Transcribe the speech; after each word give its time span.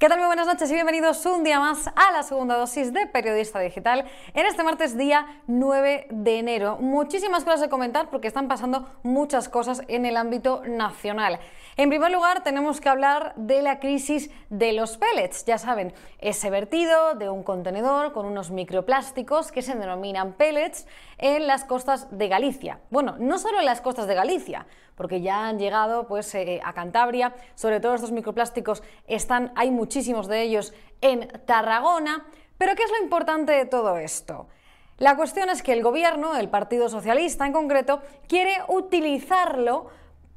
¿Qué 0.00 0.08
tal? 0.08 0.16
Muy 0.16 0.28
buenas 0.28 0.46
noches 0.46 0.70
y 0.70 0.72
bienvenidos 0.72 1.26
un 1.26 1.44
día 1.44 1.60
más 1.60 1.88
a 1.88 2.10
la 2.10 2.22
segunda 2.22 2.56
dosis 2.56 2.90
de 2.94 3.06
Periodista 3.06 3.60
Digital 3.60 4.06
en 4.32 4.46
este 4.46 4.62
martes 4.62 4.96
día 4.96 5.42
9 5.46 6.06
de 6.08 6.38
enero. 6.38 6.78
Muchísimas 6.78 7.44
cosas 7.44 7.60
de 7.60 7.68
comentar 7.68 8.08
porque 8.08 8.26
están 8.26 8.48
pasando 8.48 8.88
muchas 9.02 9.50
cosas 9.50 9.82
en 9.88 10.06
el 10.06 10.16
ámbito 10.16 10.62
nacional. 10.66 11.38
En 11.76 11.90
primer 11.90 12.10
lugar, 12.10 12.42
tenemos 12.42 12.80
que 12.80 12.88
hablar 12.88 13.34
de 13.36 13.60
la 13.60 13.78
crisis 13.78 14.30
de 14.48 14.72
los 14.72 14.96
pellets. 14.96 15.44
Ya 15.44 15.58
saben, 15.58 15.92
ese 16.18 16.48
vertido 16.48 17.14
de 17.16 17.28
un 17.28 17.42
contenedor 17.42 18.12
con 18.12 18.24
unos 18.24 18.50
microplásticos 18.50 19.52
que 19.52 19.60
se 19.60 19.74
denominan 19.74 20.32
pellets 20.32 20.86
en 21.20 21.46
las 21.46 21.64
costas 21.64 22.08
de 22.16 22.28
Galicia. 22.28 22.80
Bueno, 22.90 23.16
no 23.18 23.38
solo 23.38 23.60
en 23.60 23.66
las 23.66 23.82
costas 23.82 24.06
de 24.06 24.14
Galicia, 24.14 24.66
porque 24.96 25.20
ya 25.20 25.46
han 25.46 25.58
llegado 25.58 26.08
pues, 26.08 26.34
eh, 26.34 26.60
a 26.64 26.72
Cantabria, 26.72 27.34
sobre 27.54 27.78
todo 27.78 27.94
estos 27.94 28.10
microplásticos 28.10 28.82
están, 29.06 29.52
hay 29.54 29.70
muchísimos 29.70 30.26
de 30.28 30.42
ellos 30.42 30.72
en 31.02 31.28
Tarragona. 31.44 32.26
Pero 32.56 32.74
¿qué 32.74 32.82
es 32.82 32.90
lo 32.90 33.02
importante 33.02 33.52
de 33.52 33.66
todo 33.66 33.98
esto? 33.98 34.48
La 34.96 35.16
cuestión 35.16 35.50
es 35.50 35.62
que 35.62 35.72
el 35.72 35.82
gobierno, 35.82 36.36
el 36.36 36.48
Partido 36.48 36.88
Socialista 36.88 37.46
en 37.46 37.52
concreto, 37.52 38.00
quiere 38.26 38.58
utilizarlo 38.68 39.88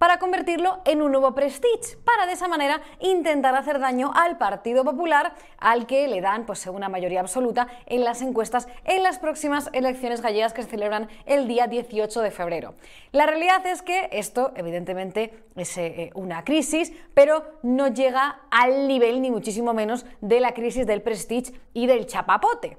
para 0.04 0.20
convertirlo 0.20 0.82
en 0.84 1.02
un 1.02 1.14
nuevo 1.14 1.34
Prestige, 1.34 1.96
para 2.04 2.26
de 2.26 2.34
esa 2.34 2.50
manera 2.50 2.82
intentar 3.00 3.56
hacer 3.56 3.80
daño 3.80 4.12
al 4.14 4.38
Partido 4.38 4.84
Popular, 4.84 5.34
al 5.60 5.88
que 5.88 6.10
le 6.10 6.20
dan 6.20 6.46
pues 6.46 6.68
una 6.68 6.90
mayoría 6.90 7.22
absoluta 7.22 7.70
en 7.86 8.04
las 8.04 8.22
encuestas 8.22 8.68
en 8.84 9.02
las 9.02 9.18
próximas 9.18 9.70
elecciones 9.72 10.20
gallegas 10.20 10.52
que 10.52 10.64
se 10.64 10.68
celebran 10.68 11.08
el 11.26 11.48
día 11.48 11.68
18 11.68 12.20
de 12.20 12.32
febrero. 12.32 12.76
La 13.14 13.28
realidad 13.28 13.66
es 13.66 13.82
que 13.82 14.10
esto 14.12 14.52
evidentemente 14.58 15.45
es 15.56 15.78
eh, 15.78 16.12
una 16.16 16.44
crisis, 16.44 16.92
pero 17.14 17.45
no 17.62 17.88
llega 17.88 18.42
al 18.52 18.90
nivel 18.90 19.22
ni 19.22 19.32
muchísimo 19.32 19.73
menos 19.73 20.06
de 20.20 20.42
la 20.42 20.54
crisis 20.54 20.86
del 20.86 21.02
Prestige 21.02 21.54
y 21.73 21.88
del 21.88 22.08
chapapote. 22.08 22.78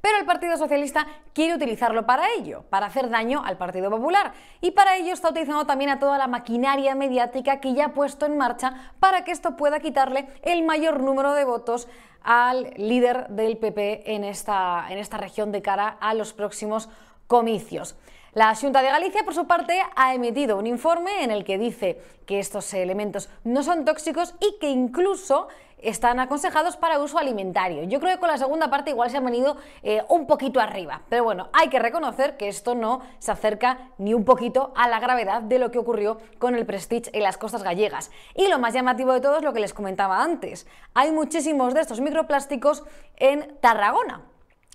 Pero 0.00 0.18
el 0.18 0.24
Partido 0.24 0.56
Socialista 0.56 1.06
quiere 1.32 1.54
utilizarlo 1.54 2.06
para 2.06 2.24
ello, 2.38 2.64
para 2.70 2.86
hacer 2.86 3.10
daño 3.10 3.42
al 3.44 3.58
Partido 3.58 3.90
Popular. 3.90 4.32
Y 4.60 4.70
para 4.70 4.96
ello 4.96 5.12
está 5.12 5.30
utilizando 5.30 5.66
también 5.66 5.90
a 5.90 5.98
toda 5.98 6.16
la 6.18 6.26
maquinaria 6.26 6.94
mediática 6.94 7.60
que 7.60 7.74
ya 7.74 7.86
ha 7.86 7.92
puesto 7.92 8.26
en 8.26 8.36
marcha 8.36 8.92
para 8.98 9.24
que 9.24 9.32
esto 9.32 9.56
pueda 9.56 9.80
quitarle 9.80 10.28
el 10.42 10.62
mayor 10.62 11.02
número 11.02 11.34
de 11.34 11.44
votos 11.44 11.88
al 12.22 12.72
líder 12.76 13.28
del 13.28 13.56
PP 13.58 14.14
en 14.14 14.24
esta, 14.24 14.86
en 14.90 14.98
esta 14.98 15.16
región 15.16 15.52
de 15.52 15.62
cara 15.62 15.96
a 16.00 16.14
los 16.14 16.32
próximos 16.32 16.88
comicios. 17.26 17.96
La 18.32 18.54
Junta 18.54 18.80
de 18.80 18.90
Galicia, 18.90 19.24
por 19.24 19.34
su 19.34 19.48
parte, 19.48 19.82
ha 19.96 20.14
emitido 20.14 20.56
un 20.56 20.68
informe 20.68 21.24
en 21.24 21.32
el 21.32 21.44
que 21.44 21.58
dice 21.58 22.00
que 22.26 22.38
estos 22.38 22.72
elementos 22.74 23.28
no 23.42 23.64
son 23.64 23.84
tóxicos 23.84 24.36
y 24.40 24.56
que 24.60 24.70
incluso 24.70 25.48
están 25.82 26.20
aconsejados 26.20 26.76
para 26.76 26.98
uso 26.98 27.18
alimentario. 27.18 27.84
Yo 27.84 28.00
creo 28.00 28.14
que 28.14 28.20
con 28.20 28.28
la 28.28 28.38
segunda 28.38 28.70
parte 28.70 28.90
igual 28.90 29.10
se 29.10 29.16
han 29.16 29.24
venido 29.24 29.56
eh, 29.82 30.02
un 30.08 30.26
poquito 30.26 30.60
arriba, 30.60 31.02
pero 31.08 31.24
bueno, 31.24 31.48
hay 31.52 31.68
que 31.68 31.78
reconocer 31.78 32.36
que 32.36 32.48
esto 32.48 32.74
no 32.74 33.00
se 33.18 33.32
acerca 33.32 33.90
ni 33.98 34.14
un 34.14 34.24
poquito 34.24 34.72
a 34.76 34.88
la 34.88 35.00
gravedad 35.00 35.42
de 35.42 35.58
lo 35.58 35.70
que 35.70 35.78
ocurrió 35.78 36.18
con 36.38 36.54
el 36.54 36.66
Prestige 36.66 37.10
en 37.12 37.22
las 37.22 37.38
costas 37.38 37.62
gallegas. 37.62 38.10
Y 38.34 38.48
lo 38.48 38.58
más 38.58 38.74
llamativo 38.74 39.12
de 39.12 39.20
todo 39.20 39.38
es 39.38 39.42
lo 39.42 39.52
que 39.52 39.60
les 39.60 39.74
comentaba 39.74 40.22
antes. 40.22 40.66
Hay 40.94 41.12
muchísimos 41.12 41.74
de 41.74 41.80
estos 41.80 42.00
microplásticos 42.00 42.84
en 43.16 43.56
Tarragona, 43.60 44.22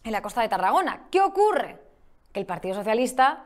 en 0.04 0.12
la 0.12 0.22
costa 0.22 0.42
de 0.42 0.50
Tarragona. 0.50 1.08
¿Qué 1.12 1.22
ocurre? 1.22 1.82
Que 2.32 2.40
el 2.40 2.46
Partido 2.46 2.76
Socialista 2.76 3.46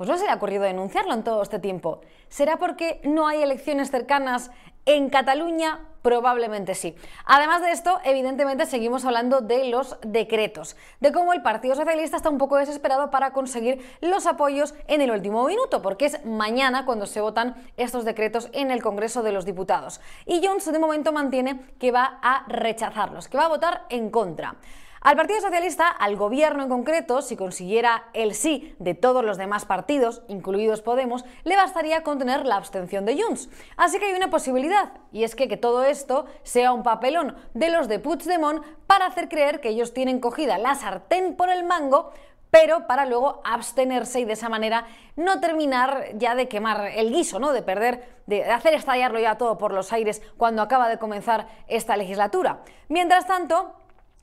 pues 0.00 0.08
no 0.08 0.16
se 0.16 0.24
le 0.24 0.30
ha 0.30 0.36
ocurrido 0.36 0.62
denunciarlo 0.62 1.12
en 1.12 1.22
todo 1.22 1.42
este 1.42 1.58
tiempo. 1.58 2.00
¿Será 2.30 2.56
porque 2.56 3.02
no 3.04 3.28
hay 3.28 3.42
elecciones 3.42 3.90
cercanas 3.90 4.50
en 4.86 5.10
Cataluña? 5.10 5.80
Probablemente 6.02 6.74
sí. 6.74 6.96
Además 7.26 7.60
de 7.60 7.72
esto, 7.72 8.00
evidentemente 8.04 8.64
seguimos 8.64 9.04
hablando 9.04 9.42
de 9.42 9.66
los 9.66 9.98
decretos, 10.00 10.76
de 11.00 11.12
cómo 11.12 11.34
el 11.34 11.42
Partido 11.42 11.74
Socialista 11.74 12.16
está 12.16 12.30
un 12.30 12.38
poco 12.38 12.56
desesperado 12.56 13.10
para 13.10 13.34
conseguir 13.34 13.84
los 14.00 14.26
apoyos 14.26 14.74
en 14.88 15.02
el 15.02 15.10
último 15.10 15.44
minuto, 15.44 15.82
porque 15.82 16.06
es 16.06 16.24
mañana 16.24 16.86
cuando 16.86 17.06
se 17.06 17.20
votan 17.20 17.54
estos 17.76 18.06
decretos 18.06 18.48
en 18.52 18.70
el 18.70 18.82
Congreso 18.82 19.22
de 19.22 19.32
los 19.32 19.44
Diputados. 19.44 20.00
Y 20.24 20.40
Jones 20.42 20.72
de 20.72 20.78
momento 20.78 21.12
mantiene 21.12 21.60
que 21.78 21.92
va 21.92 22.18
a 22.22 22.44
rechazarlos, 22.48 23.28
que 23.28 23.36
va 23.36 23.44
a 23.44 23.48
votar 23.48 23.84
en 23.90 24.10
contra. 24.10 24.56
Al 25.02 25.16
Partido 25.16 25.40
Socialista, 25.40 25.88
al 25.88 26.16
gobierno 26.16 26.62
en 26.62 26.68
concreto, 26.68 27.22
si 27.22 27.34
consiguiera 27.34 28.10
el 28.12 28.34
sí 28.34 28.74
de 28.78 28.92
todos 28.92 29.24
los 29.24 29.38
demás 29.38 29.64
partidos, 29.64 30.20
incluidos 30.28 30.82
Podemos, 30.82 31.24
le 31.44 31.56
bastaría 31.56 32.02
contener 32.02 32.44
la 32.44 32.56
abstención 32.56 33.06
de 33.06 33.18
Junts. 33.18 33.48
Así 33.78 33.98
que 33.98 34.04
hay 34.04 34.12
una 34.12 34.28
posibilidad, 34.28 34.92
y 35.10 35.24
es 35.24 35.34
que, 35.34 35.48
que 35.48 35.56
todo 35.56 35.84
esto 35.84 36.26
sea 36.42 36.74
un 36.74 36.82
papelón 36.82 37.34
de 37.54 37.70
los 37.70 37.88
de 37.88 37.98
Puigdemont 37.98 38.62
para 38.86 39.06
hacer 39.06 39.30
creer 39.30 39.62
que 39.62 39.70
ellos 39.70 39.94
tienen 39.94 40.20
cogida 40.20 40.58
la 40.58 40.74
sartén 40.74 41.34
por 41.34 41.48
el 41.48 41.64
mango 41.64 42.12
pero 42.50 42.88
para 42.88 43.06
luego 43.06 43.40
abstenerse 43.44 44.20
y 44.20 44.24
de 44.24 44.32
esa 44.32 44.48
manera 44.48 44.84
no 45.16 45.40
terminar 45.40 46.08
ya 46.14 46.34
de 46.34 46.48
quemar 46.48 46.90
el 46.96 47.12
guiso, 47.12 47.38
¿no? 47.38 47.52
De 47.52 47.62
perder, 47.62 48.04
de 48.26 48.44
hacer 48.44 48.74
estallarlo 48.74 49.20
ya 49.20 49.38
todo 49.38 49.56
por 49.56 49.72
los 49.72 49.92
aires 49.92 50.20
cuando 50.36 50.60
acaba 50.60 50.88
de 50.88 50.98
comenzar 50.98 51.46
esta 51.68 51.96
legislatura. 51.96 52.62
Mientras 52.88 53.26
tanto, 53.26 53.72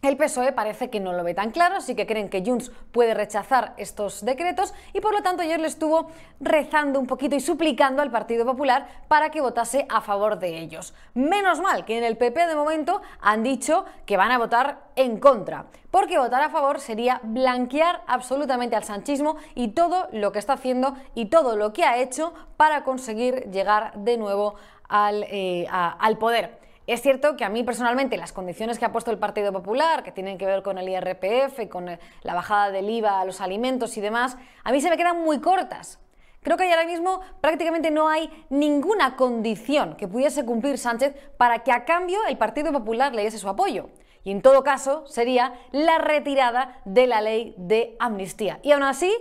el 0.07 0.17
PSOE 0.17 0.51
parece 0.51 0.89
que 0.89 0.99
no 0.99 1.13
lo 1.13 1.23
ve 1.23 1.33
tan 1.33 1.51
claro, 1.51 1.75
así 1.75 1.95
que 1.95 2.07
creen 2.07 2.29
que 2.29 2.43
Junts 2.45 2.71
puede 2.91 3.13
rechazar 3.13 3.73
estos 3.77 4.23
decretos 4.23 4.73
y 4.93 5.01
por 5.01 5.13
lo 5.13 5.21
tanto 5.21 5.43
ayer 5.43 5.59
le 5.59 5.67
estuvo 5.67 6.09
rezando 6.39 6.99
un 6.99 7.07
poquito 7.07 7.35
y 7.35 7.39
suplicando 7.39 8.01
al 8.01 8.11
Partido 8.11 8.45
Popular 8.45 8.87
para 9.07 9.29
que 9.29 9.41
votase 9.41 9.85
a 9.89 10.01
favor 10.01 10.39
de 10.39 10.59
ellos. 10.59 10.93
Menos 11.13 11.59
mal 11.59 11.85
que 11.85 11.97
en 11.97 12.03
el 12.03 12.17
PP 12.17 12.47
de 12.47 12.55
momento 12.55 13.01
han 13.21 13.43
dicho 13.43 13.85
que 14.05 14.17
van 14.17 14.31
a 14.31 14.37
votar 14.37 14.87
en 14.95 15.19
contra, 15.19 15.65
porque 15.91 16.17
votar 16.17 16.41
a 16.41 16.49
favor 16.49 16.79
sería 16.79 17.19
blanquear 17.23 18.01
absolutamente 18.07 18.75
al 18.75 18.83
sanchismo 18.83 19.37
y 19.55 19.69
todo 19.69 20.07
lo 20.11 20.31
que 20.31 20.39
está 20.39 20.53
haciendo 20.53 20.95
y 21.15 21.25
todo 21.25 21.55
lo 21.55 21.73
que 21.73 21.83
ha 21.83 21.97
hecho 21.97 22.33
para 22.55 22.83
conseguir 22.83 23.49
llegar 23.51 23.93
de 23.95 24.17
nuevo 24.17 24.55
al, 24.87 25.23
eh, 25.23 25.67
al 25.69 26.17
poder. 26.17 26.66
Es 26.87 27.01
cierto 27.01 27.35
que 27.35 27.43
a 27.43 27.49
mí 27.49 27.65
personalmente 27.65 28.15
las 28.15 28.31
condiciones 28.31 28.79
que 28.79 28.85
ha 28.85 28.93
puesto 28.93 29.11
el 29.11 29.17
Partido 29.17 29.51
Popular, 29.51 30.03
que 30.03 30.13
tienen 30.13 30.37
que 30.37 30.45
ver 30.45 30.63
con 30.63 30.77
el 30.77 30.87
IRPF, 30.87 31.67
con 31.69 31.85
la 32.21 32.33
bajada 32.33 32.71
del 32.71 32.89
IVA 32.89 33.19
a 33.19 33.25
los 33.25 33.41
alimentos 33.41 33.97
y 33.97 34.01
demás, 34.01 34.37
a 34.63 34.71
mí 34.71 34.79
se 34.79 34.89
me 34.89 34.95
quedan 34.95 35.21
muy 35.21 35.41
cortas. 35.41 35.99
Creo 36.41 36.55
que 36.55 36.63
ahora 36.71 36.85
mismo 36.85 37.19
prácticamente 37.41 37.91
no 37.91 38.07
hay 38.07 38.29
ninguna 38.49 39.17
condición 39.17 39.97
que 39.97 40.07
pudiese 40.07 40.45
cumplir 40.45 40.77
Sánchez 40.77 41.13
para 41.35 41.59
que 41.59 41.73
a 41.73 41.83
cambio 41.83 42.19
el 42.29 42.37
Partido 42.37 42.71
Popular 42.71 43.13
le 43.13 43.25
diese 43.25 43.37
su 43.37 43.49
apoyo. 43.49 43.89
Y 44.23 44.31
en 44.31 44.41
todo 44.41 44.63
caso 44.63 45.05
sería 45.07 45.55
la 45.71 45.97
retirada 45.97 46.79
de 46.85 47.05
la 47.05 47.19
ley 47.19 47.53
de 47.57 47.97
amnistía. 47.99 48.61
Y 48.63 48.71
aún 48.71 48.83
así, 48.83 49.13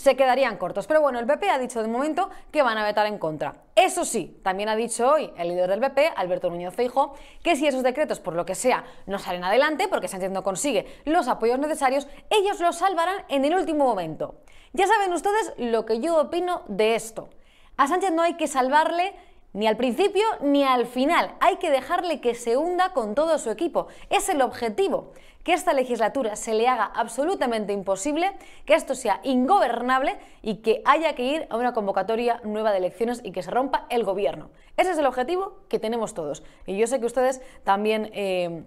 se 0.00 0.16
quedarían 0.16 0.56
cortos. 0.56 0.86
Pero 0.86 1.02
bueno, 1.02 1.18
el 1.18 1.26
PP 1.26 1.50
ha 1.50 1.58
dicho 1.58 1.82
de 1.82 1.88
momento 1.88 2.30
que 2.50 2.62
van 2.62 2.78
a 2.78 2.84
vetar 2.84 3.04
en 3.04 3.18
contra. 3.18 3.56
Eso 3.76 4.06
sí, 4.06 4.40
también 4.42 4.70
ha 4.70 4.76
dicho 4.76 5.06
hoy 5.06 5.30
el 5.36 5.48
líder 5.48 5.68
del 5.68 5.80
PP, 5.80 6.12
Alberto 6.16 6.48
Núñez 6.48 6.74
Feijo, 6.74 7.14
que 7.42 7.54
si 7.54 7.66
esos 7.66 7.82
decretos, 7.82 8.18
por 8.18 8.34
lo 8.34 8.46
que 8.46 8.54
sea, 8.54 8.86
no 9.04 9.18
salen 9.18 9.44
adelante, 9.44 9.88
porque 9.88 10.08
Sánchez 10.08 10.30
no 10.30 10.42
consigue 10.42 10.86
los 11.04 11.28
apoyos 11.28 11.58
necesarios, 11.58 12.08
ellos 12.30 12.60
los 12.60 12.76
salvarán 12.76 13.26
en 13.28 13.44
el 13.44 13.54
último 13.54 13.84
momento. 13.84 14.36
Ya 14.72 14.86
saben 14.86 15.12
ustedes 15.12 15.52
lo 15.58 15.84
que 15.84 16.00
yo 16.00 16.18
opino 16.18 16.62
de 16.66 16.94
esto. 16.94 17.28
A 17.76 17.86
Sánchez 17.86 18.12
no 18.12 18.22
hay 18.22 18.38
que 18.38 18.46
salvarle 18.46 19.14
ni 19.52 19.66
al 19.66 19.76
principio 19.76 20.24
ni 20.40 20.64
al 20.64 20.86
final. 20.86 21.34
Hay 21.40 21.56
que 21.56 21.70
dejarle 21.70 22.20
que 22.20 22.34
se 22.34 22.56
hunda 22.56 22.92
con 22.92 23.14
todo 23.14 23.38
su 23.38 23.50
equipo. 23.50 23.88
Es 24.08 24.28
el 24.28 24.42
objetivo. 24.42 25.12
Que 25.42 25.54
esta 25.54 25.72
legislatura 25.72 26.36
se 26.36 26.52
le 26.52 26.68
haga 26.68 26.84
absolutamente 26.84 27.72
imposible, 27.72 28.30
que 28.66 28.74
esto 28.74 28.94
sea 28.94 29.20
ingobernable 29.24 30.18
y 30.42 30.56
que 30.56 30.82
haya 30.84 31.14
que 31.14 31.22
ir 31.22 31.46
a 31.48 31.56
una 31.56 31.72
convocatoria 31.72 32.42
nueva 32.44 32.72
de 32.72 32.78
elecciones 32.78 33.22
y 33.24 33.32
que 33.32 33.42
se 33.42 33.50
rompa 33.50 33.86
el 33.88 34.04
gobierno. 34.04 34.50
Ese 34.76 34.90
es 34.90 34.98
el 34.98 35.06
objetivo 35.06 35.60
que 35.68 35.78
tenemos 35.78 36.12
todos. 36.12 36.42
Y 36.66 36.76
yo 36.76 36.86
sé 36.86 37.00
que 37.00 37.06
ustedes 37.06 37.40
también... 37.64 38.10
Eh, 38.12 38.64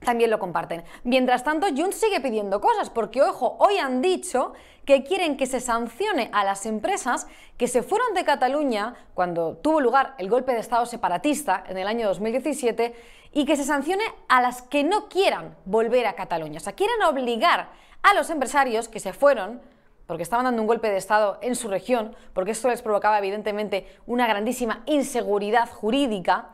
también 0.00 0.30
lo 0.30 0.38
comparten. 0.38 0.84
Mientras 1.04 1.44
tanto, 1.44 1.66
Junts 1.68 1.96
sigue 1.96 2.20
pidiendo 2.20 2.60
cosas, 2.60 2.90
porque 2.90 3.22
ojo, 3.22 3.56
hoy 3.58 3.78
han 3.78 4.02
dicho 4.02 4.52
que 4.84 5.02
quieren 5.02 5.36
que 5.36 5.46
se 5.46 5.60
sancione 5.60 6.30
a 6.32 6.44
las 6.44 6.64
empresas 6.64 7.26
que 7.56 7.66
se 7.66 7.82
fueron 7.82 8.14
de 8.14 8.24
Cataluña 8.24 8.94
cuando 9.14 9.56
tuvo 9.56 9.80
lugar 9.80 10.14
el 10.18 10.30
golpe 10.30 10.52
de 10.52 10.60
Estado 10.60 10.86
separatista 10.86 11.64
en 11.68 11.76
el 11.78 11.88
año 11.88 12.06
2017 12.06 12.94
y 13.32 13.44
que 13.44 13.56
se 13.56 13.64
sancione 13.64 14.04
a 14.28 14.40
las 14.40 14.62
que 14.62 14.84
no 14.84 15.08
quieran 15.08 15.56
volver 15.64 16.06
a 16.06 16.14
Cataluña. 16.14 16.58
O 16.58 16.60
sea, 16.60 16.74
quieren 16.74 17.02
obligar 17.02 17.68
a 18.02 18.14
los 18.14 18.30
empresarios 18.30 18.88
que 18.88 19.00
se 19.00 19.12
fueron 19.12 19.60
porque 20.06 20.22
estaban 20.22 20.44
dando 20.44 20.62
un 20.62 20.68
golpe 20.68 20.88
de 20.88 20.98
Estado 20.98 21.38
en 21.42 21.56
su 21.56 21.68
región, 21.68 22.14
porque 22.32 22.52
esto 22.52 22.68
les 22.68 22.80
provocaba 22.80 23.18
evidentemente 23.18 23.88
una 24.06 24.28
grandísima 24.28 24.82
inseguridad 24.86 25.68
jurídica, 25.68 26.50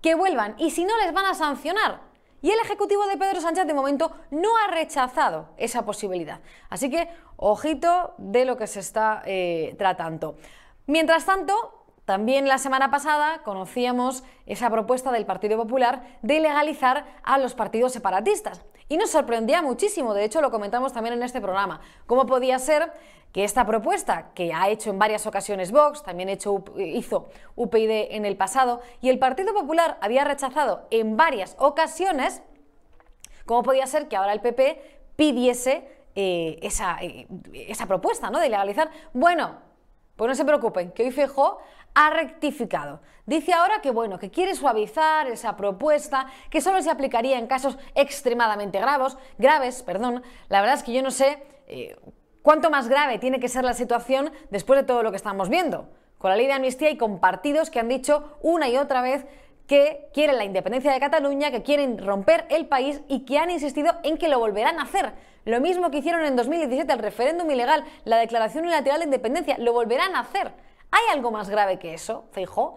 que 0.00 0.14
vuelvan. 0.14 0.54
Y 0.58 0.70
si 0.70 0.84
no, 0.84 0.96
les 0.98 1.12
van 1.12 1.26
a 1.26 1.34
sancionar. 1.34 2.00
Y 2.44 2.50
el 2.50 2.60
Ejecutivo 2.60 3.06
de 3.06 3.16
Pedro 3.16 3.40
Sánchez 3.40 3.66
de 3.66 3.72
momento 3.72 4.12
no 4.30 4.50
ha 4.58 4.70
rechazado 4.70 5.48
esa 5.56 5.86
posibilidad. 5.86 6.40
Así 6.68 6.90
que 6.90 7.08
ojito 7.38 8.12
de 8.18 8.44
lo 8.44 8.58
que 8.58 8.66
se 8.66 8.80
está 8.80 9.22
eh, 9.24 9.74
tratando. 9.78 10.36
Mientras 10.86 11.24
tanto, 11.24 11.86
también 12.04 12.46
la 12.46 12.58
semana 12.58 12.90
pasada 12.90 13.42
conocíamos 13.44 14.24
esa 14.44 14.68
propuesta 14.68 15.10
del 15.10 15.24
Partido 15.24 15.56
Popular 15.56 16.18
de 16.20 16.38
legalizar 16.40 17.06
a 17.22 17.38
los 17.38 17.54
partidos 17.54 17.94
separatistas. 17.94 18.60
Y 18.88 18.96
nos 18.96 19.10
sorprendía 19.10 19.62
muchísimo, 19.62 20.12
de 20.14 20.24
hecho 20.24 20.40
lo 20.40 20.50
comentamos 20.50 20.92
también 20.92 21.14
en 21.14 21.22
este 21.22 21.40
programa, 21.40 21.80
cómo 22.06 22.26
podía 22.26 22.58
ser 22.58 22.92
que 23.32 23.42
esta 23.42 23.66
propuesta, 23.66 24.30
que 24.34 24.52
ha 24.52 24.68
hecho 24.68 24.90
en 24.90 24.98
varias 24.98 25.26
ocasiones 25.26 25.72
Vox, 25.72 26.02
también 26.02 26.28
hecho, 26.28 26.62
hizo 26.76 27.28
UPyD 27.56 28.14
en 28.14 28.24
el 28.24 28.36
pasado, 28.36 28.80
y 29.00 29.08
el 29.08 29.18
Partido 29.18 29.52
Popular 29.52 29.98
había 30.00 30.24
rechazado 30.24 30.86
en 30.90 31.16
varias 31.16 31.56
ocasiones, 31.58 32.42
cómo 33.44 33.64
podía 33.64 33.86
ser 33.86 34.06
que 34.06 34.16
ahora 34.16 34.32
el 34.32 34.40
PP 34.40 35.00
pidiese 35.16 35.88
eh, 36.14 36.60
esa, 36.62 36.98
eh, 37.00 37.26
esa, 37.52 37.86
propuesta 37.86 38.30
¿no? 38.30 38.38
de 38.38 38.48
legalizar. 38.48 38.88
Bueno, 39.12 39.58
pues 40.14 40.28
no 40.28 40.34
se 40.36 40.44
preocupen, 40.44 40.92
que 40.92 41.02
hoy 41.02 41.10
Fijó 41.10 41.58
ha 41.94 42.10
rectificado. 42.10 43.00
Dice 43.26 43.54
ahora 43.54 43.80
que 43.80 43.90
bueno, 43.90 44.18
que 44.18 44.30
quiere 44.30 44.54
suavizar 44.54 45.28
esa 45.28 45.56
propuesta, 45.56 46.26
que 46.50 46.60
solo 46.60 46.82
se 46.82 46.90
aplicaría 46.90 47.38
en 47.38 47.46
casos 47.46 47.78
extremadamente 47.94 48.78
graves, 48.78 49.16
graves, 49.38 49.82
perdón. 49.82 50.22
La 50.48 50.60
verdad 50.60 50.76
es 50.76 50.82
que 50.82 50.92
yo 50.92 51.02
no 51.02 51.10
sé 51.10 51.42
eh, 51.66 51.96
cuánto 52.42 52.68
más 52.68 52.88
grave 52.88 53.18
tiene 53.18 53.40
que 53.40 53.48
ser 53.48 53.64
la 53.64 53.72
situación 53.72 54.30
después 54.50 54.78
de 54.78 54.84
todo 54.84 55.02
lo 55.02 55.10
que 55.10 55.16
estamos 55.16 55.48
viendo. 55.48 55.88
Con 56.18 56.30
la 56.30 56.36
ley 56.36 56.46
de 56.46 56.52
amnistía 56.52 56.90
y 56.90 56.98
con 56.98 57.18
partidos 57.18 57.70
que 57.70 57.80
han 57.80 57.88
dicho 57.88 58.36
una 58.42 58.68
y 58.68 58.76
otra 58.76 59.00
vez 59.00 59.24
que 59.66 60.10
quieren 60.12 60.36
la 60.36 60.44
independencia 60.44 60.92
de 60.92 61.00
Cataluña, 61.00 61.50
que 61.50 61.62
quieren 61.62 61.96
romper 62.04 62.44
el 62.50 62.66
país 62.66 63.00
y 63.08 63.24
que 63.24 63.38
han 63.38 63.50
insistido 63.50 63.94
en 64.02 64.18
que 64.18 64.28
lo 64.28 64.38
volverán 64.38 64.78
a 64.78 64.82
hacer. 64.82 65.14
Lo 65.46 65.60
mismo 65.62 65.90
que 65.90 65.98
hicieron 65.98 66.24
en 66.26 66.36
2017 66.36 66.92
el 66.92 66.98
referéndum 66.98 67.50
ilegal, 67.50 67.84
la 68.04 68.18
declaración 68.18 68.64
unilateral 68.64 69.00
de 69.00 69.06
independencia, 69.06 69.56
lo 69.58 69.72
volverán 69.72 70.14
a 70.14 70.20
hacer. 70.20 70.52
¿Hay 70.90 71.02
algo 71.12 71.30
más 71.30 71.48
grave 71.48 71.78
que 71.78 71.94
eso, 71.94 72.26
Feijó? 72.32 72.76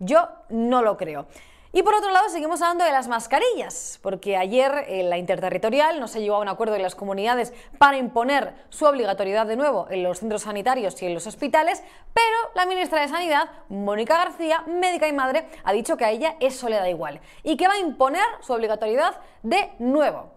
Yo 0.00 0.28
no 0.48 0.82
lo 0.82 0.96
creo. 0.96 1.26
Y 1.72 1.84
por 1.84 1.94
otro 1.94 2.10
lado, 2.10 2.28
seguimos 2.30 2.62
hablando 2.62 2.84
de 2.84 2.90
las 2.90 3.06
mascarillas, 3.06 4.00
porque 4.02 4.36
ayer 4.36 4.86
en 4.88 5.08
la 5.08 5.18
interterritorial 5.18 6.00
no 6.00 6.08
se 6.08 6.20
llegó 6.20 6.34
a 6.34 6.40
un 6.40 6.48
acuerdo 6.48 6.74
de 6.74 6.80
las 6.80 6.96
comunidades 6.96 7.52
para 7.78 7.96
imponer 7.96 8.54
su 8.70 8.86
obligatoriedad 8.86 9.46
de 9.46 9.54
nuevo 9.54 9.86
en 9.88 10.02
los 10.02 10.18
centros 10.18 10.42
sanitarios 10.42 11.00
y 11.00 11.06
en 11.06 11.14
los 11.14 11.28
hospitales, 11.28 11.84
pero 12.12 12.36
la 12.56 12.66
ministra 12.66 13.02
de 13.02 13.08
Sanidad, 13.08 13.50
Mónica 13.68 14.16
García, 14.16 14.64
médica 14.66 15.06
y 15.06 15.12
madre, 15.12 15.46
ha 15.62 15.72
dicho 15.72 15.96
que 15.96 16.04
a 16.04 16.10
ella 16.10 16.34
eso 16.40 16.68
le 16.68 16.74
da 16.74 16.90
igual 16.90 17.20
y 17.44 17.56
que 17.56 17.68
va 17.68 17.74
a 17.74 17.78
imponer 17.78 18.24
su 18.40 18.52
obligatoriedad 18.52 19.20
de 19.44 19.70
nuevo. 19.78 20.32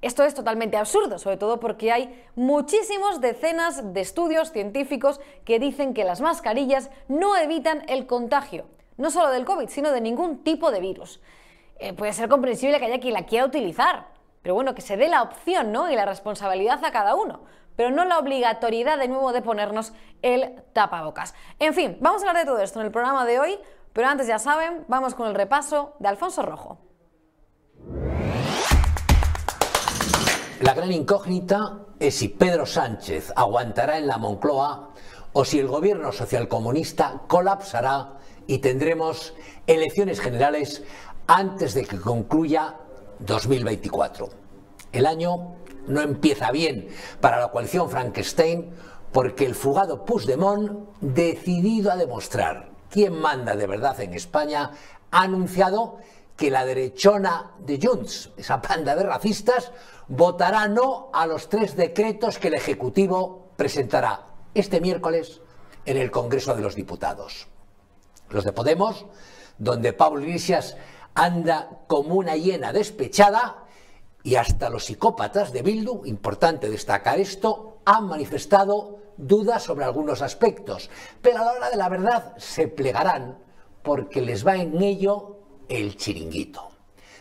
Esto 0.00 0.22
es 0.22 0.32
totalmente 0.32 0.76
absurdo, 0.76 1.18
sobre 1.18 1.38
todo 1.38 1.58
porque 1.58 1.90
hay 1.90 2.24
muchísimos 2.36 3.20
decenas 3.20 3.94
de 3.94 4.00
estudios 4.00 4.52
científicos 4.52 5.20
que 5.44 5.58
dicen 5.58 5.92
que 5.92 6.04
las 6.04 6.20
mascarillas 6.20 6.88
no 7.08 7.34
evitan 7.36 7.82
el 7.88 8.06
contagio, 8.06 8.66
no 8.98 9.10
solo 9.10 9.30
del 9.30 9.46
COVID, 9.46 9.68
sino 9.68 9.90
de 9.90 10.02
ningún 10.02 10.44
tipo 10.44 10.70
de 10.70 10.80
virus. 10.80 11.20
Eh, 11.78 11.94
puede 11.94 12.12
ser 12.12 12.28
comprensible 12.28 12.78
que 12.78 12.86
haya 12.86 13.00
quien 13.00 13.14
la 13.14 13.24
quiera 13.24 13.46
utilizar, 13.46 14.08
pero 14.42 14.54
bueno, 14.54 14.74
que 14.74 14.82
se 14.82 14.96
dé 14.96 15.08
la 15.08 15.22
opción 15.22 15.72
¿no? 15.72 15.90
y 15.90 15.94
la 15.94 16.04
responsabilidad 16.04 16.84
a 16.84 16.90
cada 16.90 17.14
uno, 17.14 17.40
pero 17.76 17.90
no 17.90 18.04
la 18.04 18.18
obligatoriedad 18.18 18.98
de 18.98 19.08
nuevo 19.08 19.32
de 19.32 19.40
ponernos 19.40 19.92
el 20.22 20.62
tapabocas. 20.72 21.34
En 21.60 21.74
fin, 21.74 21.96
vamos 22.00 22.22
a 22.22 22.28
hablar 22.28 22.44
de 22.44 22.50
todo 22.50 22.60
esto 22.60 22.80
en 22.80 22.86
el 22.86 22.92
programa 22.92 23.24
de 23.24 23.38
hoy, 23.38 23.58
pero 23.92 24.08
antes 24.08 24.26
ya 24.26 24.38
saben, 24.38 24.84
vamos 24.88 25.14
con 25.14 25.28
el 25.28 25.34
repaso 25.34 25.94
de 26.00 26.08
Alfonso 26.08 26.42
Rojo. 26.42 26.78
La 30.60 30.74
gran 30.74 30.90
incógnita 30.90 31.86
es 32.00 32.16
si 32.16 32.28
Pedro 32.28 32.66
Sánchez 32.66 33.32
aguantará 33.36 33.96
en 33.96 34.08
la 34.08 34.18
Moncloa 34.18 34.90
o 35.32 35.44
si 35.44 35.60
el 35.60 35.68
gobierno 35.68 36.10
socialcomunista 36.10 37.22
colapsará 37.28 38.18
y 38.48 38.58
tendremos 38.58 39.34
elecciones 39.68 40.20
generales 40.20 40.82
antes 41.28 41.74
de 41.74 41.84
que 41.84 42.00
concluya 42.00 42.76
2024. 43.20 44.30
El 44.90 45.06
año 45.06 45.56
no 45.86 46.00
empieza 46.00 46.50
bien 46.50 46.88
para 47.20 47.38
la 47.38 47.48
coalición 47.48 47.90
Frankenstein 47.90 48.70
porque 49.12 49.44
el 49.44 49.54
fugado 49.54 50.04
Puigdemont, 50.04 50.88
decidido 51.00 51.92
a 51.92 51.96
demostrar 51.96 52.70
quién 52.90 53.20
manda 53.20 53.54
de 53.54 53.66
verdad 53.66 54.00
en 54.00 54.14
España, 54.14 54.72
ha 55.10 55.22
anunciado 55.22 55.98
que 56.34 56.50
la 56.50 56.64
derechona 56.64 57.52
de 57.58 57.78
Junts, 57.82 58.30
esa 58.36 58.58
banda 58.58 58.96
de 58.96 59.02
racistas, 59.02 59.72
votará 60.08 60.68
no 60.68 61.10
a 61.12 61.26
los 61.26 61.50
tres 61.50 61.76
decretos 61.76 62.38
que 62.38 62.48
el 62.48 62.54
Ejecutivo 62.54 63.50
presentará 63.56 64.26
este 64.54 64.80
miércoles 64.80 65.42
en 65.84 65.98
el 65.98 66.10
Congreso 66.10 66.54
de 66.54 66.62
los 66.62 66.74
Diputados. 66.74 67.48
Los 68.30 68.44
de 68.44 68.52
Podemos, 68.52 69.06
donde 69.58 69.92
Pablo 69.92 70.22
Iglesias 70.22 70.76
anda 71.14 71.80
como 71.86 72.14
una 72.14 72.36
hiena 72.36 72.72
despechada, 72.72 73.64
y 74.22 74.34
hasta 74.34 74.68
los 74.68 74.84
psicópatas 74.84 75.52
de 75.52 75.62
Bildu, 75.62 76.04
importante 76.04 76.68
destacar 76.68 77.18
esto, 77.18 77.78
han 77.84 78.06
manifestado 78.08 78.98
dudas 79.16 79.62
sobre 79.62 79.84
algunos 79.84 80.22
aspectos, 80.22 80.90
pero 81.22 81.38
a 81.38 81.44
la 81.44 81.52
hora 81.52 81.70
de 81.70 81.76
la 81.76 81.88
verdad 81.88 82.34
se 82.36 82.68
plegarán 82.68 83.38
porque 83.82 84.20
les 84.20 84.46
va 84.46 84.56
en 84.56 84.80
ello 84.82 85.38
el 85.68 85.96
chiringuito. 85.96 86.68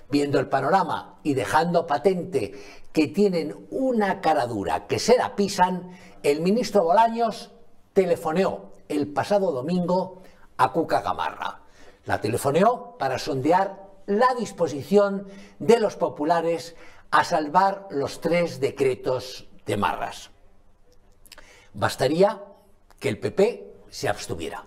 Viendo 0.09 0.39
el 0.39 0.47
panorama 0.47 1.19
y 1.23 1.33
dejando 1.33 1.85
patente 1.85 2.53
que 2.93 3.07
tienen 3.07 3.67
una 3.71 4.21
cara 4.21 4.47
dura 4.47 4.87
que 4.87 4.99
se 4.99 5.17
la 5.17 5.35
pisan, 5.35 5.91
el 6.23 6.41
ministro 6.41 6.83
Bolaños 6.83 7.51
telefoneó 7.93 8.73
el 8.87 9.07
pasado 9.07 9.51
domingo 9.51 10.23
a 10.57 10.71
Cuca 10.71 11.01
Gamarra. 11.01 11.61
La 12.05 12.19
telefoneó 12.21 12.97
para 12.97 13.19
sondear 13.19 13.87
la 14.05 14.33
disposición 14.35 15.27
de 15.59 15.79
los 15.79 15.95
populares 15.95 16.75
a 17.11 17.23
salvar 17.23 17.87
los 17.89 18.21
tres 18.21 18.59
decretos 18.59 19.47
de 19.65 19.77
Marras. 19.77 20.31
Bastaría 21.73 22.43
que 22.99 23.09
el 23.09 23.19
PP 23.19 23.73
se 23.89 24.09
abstuviera. 24.09 24.65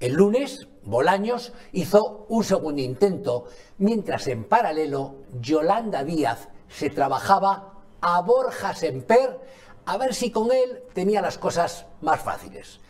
El 0.00 0.14
lunes, 0.14 0.68
Bolaños 0.82 1.52
hizo 1.72 2.26
un 2.28 2.44
segundo 2.44 2.82
intento, 2.82 3.46
mientras 3.78 4.26
en 4.26 4.44
paralelo 4.44 5.16
Yolanda 5.40 6.04
Díaz 6.04 6.48
se 6.68 6.90
trabajaba 6.90 7.74
a 8.00 8.20
Borja 8.20 8.74
Semper 8.74 9.40
a 9.86 9.96
ver 9.96 10.14
si 10.14 10.30
con 10.30 10.52
él 10.52 10.82
tenía 10.92 11.22
las 11.22 11.38
cosas 11.38 11.86
más 12.00 12.20
fáciles. 12.20 12.80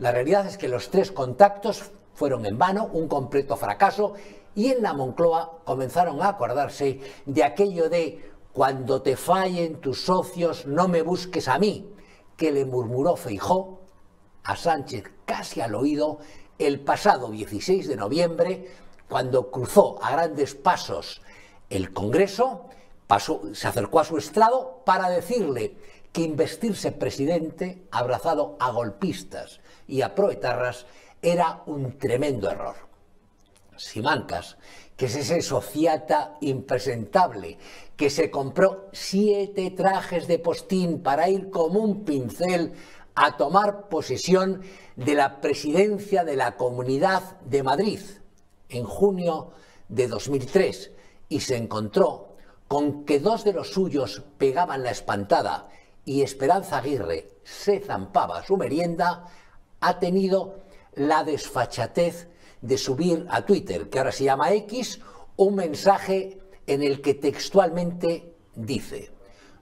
La 0.00 0.12
realidad 0.12 0.46
es 0.46 0.56
que 0.56 0.66
los 0.66 0.88
tres 0.88 1.12
contactos 1.12 1.90
fueron 2.14 2.46
en 2.46 2.56
vano, 2.56 2.88
un 2.94 3.06
completo 3.06 3.54
fracaso, 3.54 4.14
y 4.54 4.68
en 4.68 4.82
la 4.82 4.94
Moncloa 4.94 5.58
comenzaron 5.64 6.22
a 6.22 6.28
acordarse 6.28 7.00
de 7.26 7.44
aquello 7.44 7.90
de 7.90 8.32
cuando 8.54 9.02
te 9.02 9.14
fallen 9.14 9.78
tus 9.78 10.02
socios 10.02 10.64
no 10.64 10.88
me 10.88 11.02
busques 11.02 11.48
a 11.48 11.58
mí, 11.58 11.92
que 12.34 12.50
le 12.50 12.64
murmuró 12.64 13.14
Feijó 13.14 13.80
a 14.44 14.56
Sánchez 14.56 15.04
casi 15.26 15.60
al 15.60 15.74
oído 15.74 16.18
el 16.58 16.80
pasado 16.80 17.30
16 17.30 17.86
de 17.86 17.96
noviembre, 17.96 18.70
cuando 19.06 19.50
cruzó 19.50 20.02
a 20.02 20.12
grandes 20.12 20.54
pasos 20.54 21.20
el 21.68 21.92
Congreso, 21.92 22.70
se 23.52 23.68
acercó 23.68 24.00
a 24.00 24.04
su 24.04 24.16
estrado 24.16 24.82
para 24.86 25.10
decirle 25.10 25.76
que 26.10 26.22
investirse 26.22 26.90
presidente 26.90 27.86
abrazado 27.90 28.56
a 28.60 28.70
golpistas 28.70 29.59
y 29.90 30.02
a 30.02 30.14
proetarras 30.14 30.86
era 31.20 31.62
un 31.66 31.98
tremendo 31.98 32.50
error. 32.50 32.76
Simancas, 33.76 34.56
que 34.96 35.06
es 35.06 35.16
ese 35.16 35.42
sociata 35.42 36.36
impresentable 36.40 37.58
que 37.96 38.10
se 38.10 38.30
compró 38.30 38.88
siete 38.92 39.70
trajes 39.70 40.26
de 40.26 40.38
postín 40.38 41.02
para 41.02 41.28
ir 41.28 41.50
como 41.50 41.80
un 41.80 42.04
pincel 42.04 42.72
a 43.14 43.36
tomar 43.36 43.88
posesión 43.88 44.62
de 44.96 45.14
la 45.14 45.40
presidencia 45.40 46.24
de 46.24 46.36
la 46.36 46.56
Comunidad 46.56 47.40
de 47.40 47.62
Madrid 47.62 48.00
en 48.68 48.84
junio 48.84 49.52
de 49.88 50.06
2003 50.06 50.92
y 51.28 51.40
se 51.40 51.56
encontró 51.56 52.36
con 52.68 53.04
que 53.04 53.18
dos 53.18 53.44
de 53.44 53.52
los 53.52 53.72
suyos 53.72 54.22
pegaban 54.38 54.82
la 54.82 54.90
espantada 54.92 55.68
y 56.04 56.22
Esperanza 56.22 56.78
Aguirre 56.78 57.28
se 57.42 57.80
zampaba 57.80 58.42
su 58.44 58.56
merienda, 58.56 59.26
ha 59.80 59.98
tenido 59.98 60.60
la 60.94 61.24
desfachatez 61.24 62.28
de 62.60 62.78
subir 62.78 63.26
a 63.30 63.44
Twitter, 63.46 63.88
que 63.88 63.98
ahora 63.98 64.12
se 64.12 64.24
llama 64.24 64.52
X, 64.52 65.00
un 65.36 65.54
mensaje 65.54 66.38
en 66.66 66.82
el 66.82 67.00
que 67.00 67.14
textualmente 67.14 68.34
dice, 68.54 69.10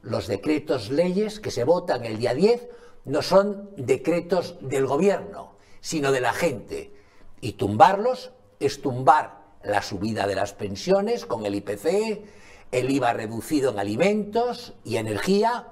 los 0.03 0.27
decretos 0.27 0.91
leyes 0.91 1.41
que 1.41 1.51
se 1.51 1.65
votan 1.65 2.05
el 2.05 2.19
día 2.19 2.35
10 2.35 2.69
no 3.05 3.23
son 3.23 3.71
decretos 3.77 4.57
del 4.61 4.87
gobierno, 4.87 5.57
sino 5.81 6.13
de 6.13 6.21
la 6.21 6.33
gente. 6.33 6.93
Y 7.41 7.53
tumbarlos 7.53 8.33
es 8.61 8.83
tumbar 8.83 9.39
la 9.63 9.83
subida 9.83 10.27
de 10.27 10.35
las 10.35 10.53
pensiones 10.53 11.25
con 11.27 11.47
el 11.47 11.55
IPC, 11.55 12.25
el 12.71 12.91
IVA 12.91 13.13
reducido 13.13 13.71
en 13.71 13.79
alimentos 13.79 14.75
y 14.85 14.97
energía, 14.97 15.69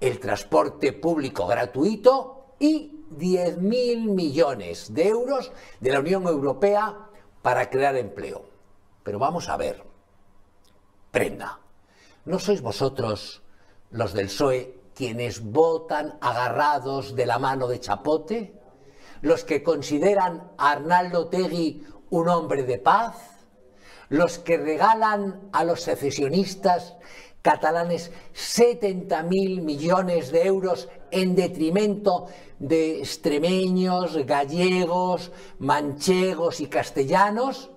el 0.00 0.18
transporte 0.18 0.92
público 0.92 1.46
gratuito 1.46 2.54
y 2.58 2.99
10.000 3.10 4.14
millones 4.14 4.92
de 4.94 5.08
euros 5.08 5.52
de 5.80 5.90
la 5.90 6.00
Unión 6.00 6.26
Europea 6.26 6.96
para 7.42 7.70
crear 7.70 7.96
empleo. 7.96 8.44
Pero 9.02 9.18
vamos 9.18 9.48
a 9.48 9.56
ver, 9.56 9.82
prenda, 11.10 11.60
¿no 12.24 12.38
sois 12.38 12.60
vosotros 12.60 13.42
los 13.90 14.12
del 14.12 14.26
PSOE 14.26 14.80
quienes 14.94 15.42
votan 15.42 16.18
agarrados 16.20 17.16
de 17.16 17.26
la 17.26 17.38
mano 17.38 17.66
de 17.66 17.80
Chapote? 17.80 18.60
¿Los 19.22 19.44
que 19.44 19.62
consideran 19.62 20.52
a 20.56 20.72
Arnaldo 20.72 21.28
Tegui 21.28 21.86
un 22.10 22.28
hombre 22.28 22.62
de 22.62 22.78
paz? 22.78 23.16
¿Los 24.08 24.38
que 24.38 24.56
regalan 24.56 25.48
a 25.52 25.64
los 25.64 25.82
secesionistas 25.82 26.96
catalanes 27.42 28.12
70.000 28.34 29.62
millones 29.62 30.30
de 30.32 30.46
euros 30.46 30.88
en 31.10 31.34
detrimento 31.34 32.26
de 32.58 32.98
extremeños, 32.98 34.16
gallegos, 34.26 35.32
manchegos 35.58 36.60
y 36.60 36.66
castellanos? 36.66 37.70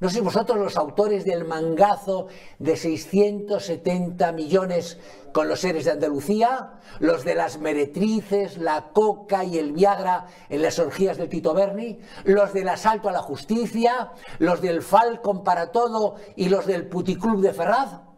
¿No 0.00 0.08
sois 0.08 0.24
vosotros 0.24 0.56
los 0.56 0.78
autores 0.78 1.26
del 1.26 1.44
mangazo 1.44 2.28
de 2.58 2.74
670 2.74 4.32
millones 4.32 4.98
con 5.34 5.46
los 5.46 5.60
seres 5.60 5.84
de 5.84 5.90
Andalucía? 5.90 6.80
¿Los 7.00 7.22
de 7.22 7.34
las 7.34 7.58
meretrices, 7.58 8.56
la 8.56 8.92
coca 8.94 9.44
y 9.44 9.58
el 9.58 9.72
Viagra 9.72 10.26
en 10.48 10.62
las 10.62 10.78
orgías 10.78 11.18
del 11.18 11.28
Tito 11.28 11.52
Berni? 11.52 11.98
¿Los 12.24 12.54
del 12.54 12.70
asalto 12.70 13.10
a 13.10 13.12
la 13.12 13.20
justicia? 13.20 14.12
¿Los 14.38 14.62
del 14.62 14.80
Falcon 14.80 15.44
para 15.44 15.70
todo 15.70 16.16
y 16.34 16.48
los 16.48 16.64
del 16.64 16.88
puticlub 16.88 17.42
de 17.42 17.52
Ferraz? 17.52 18.09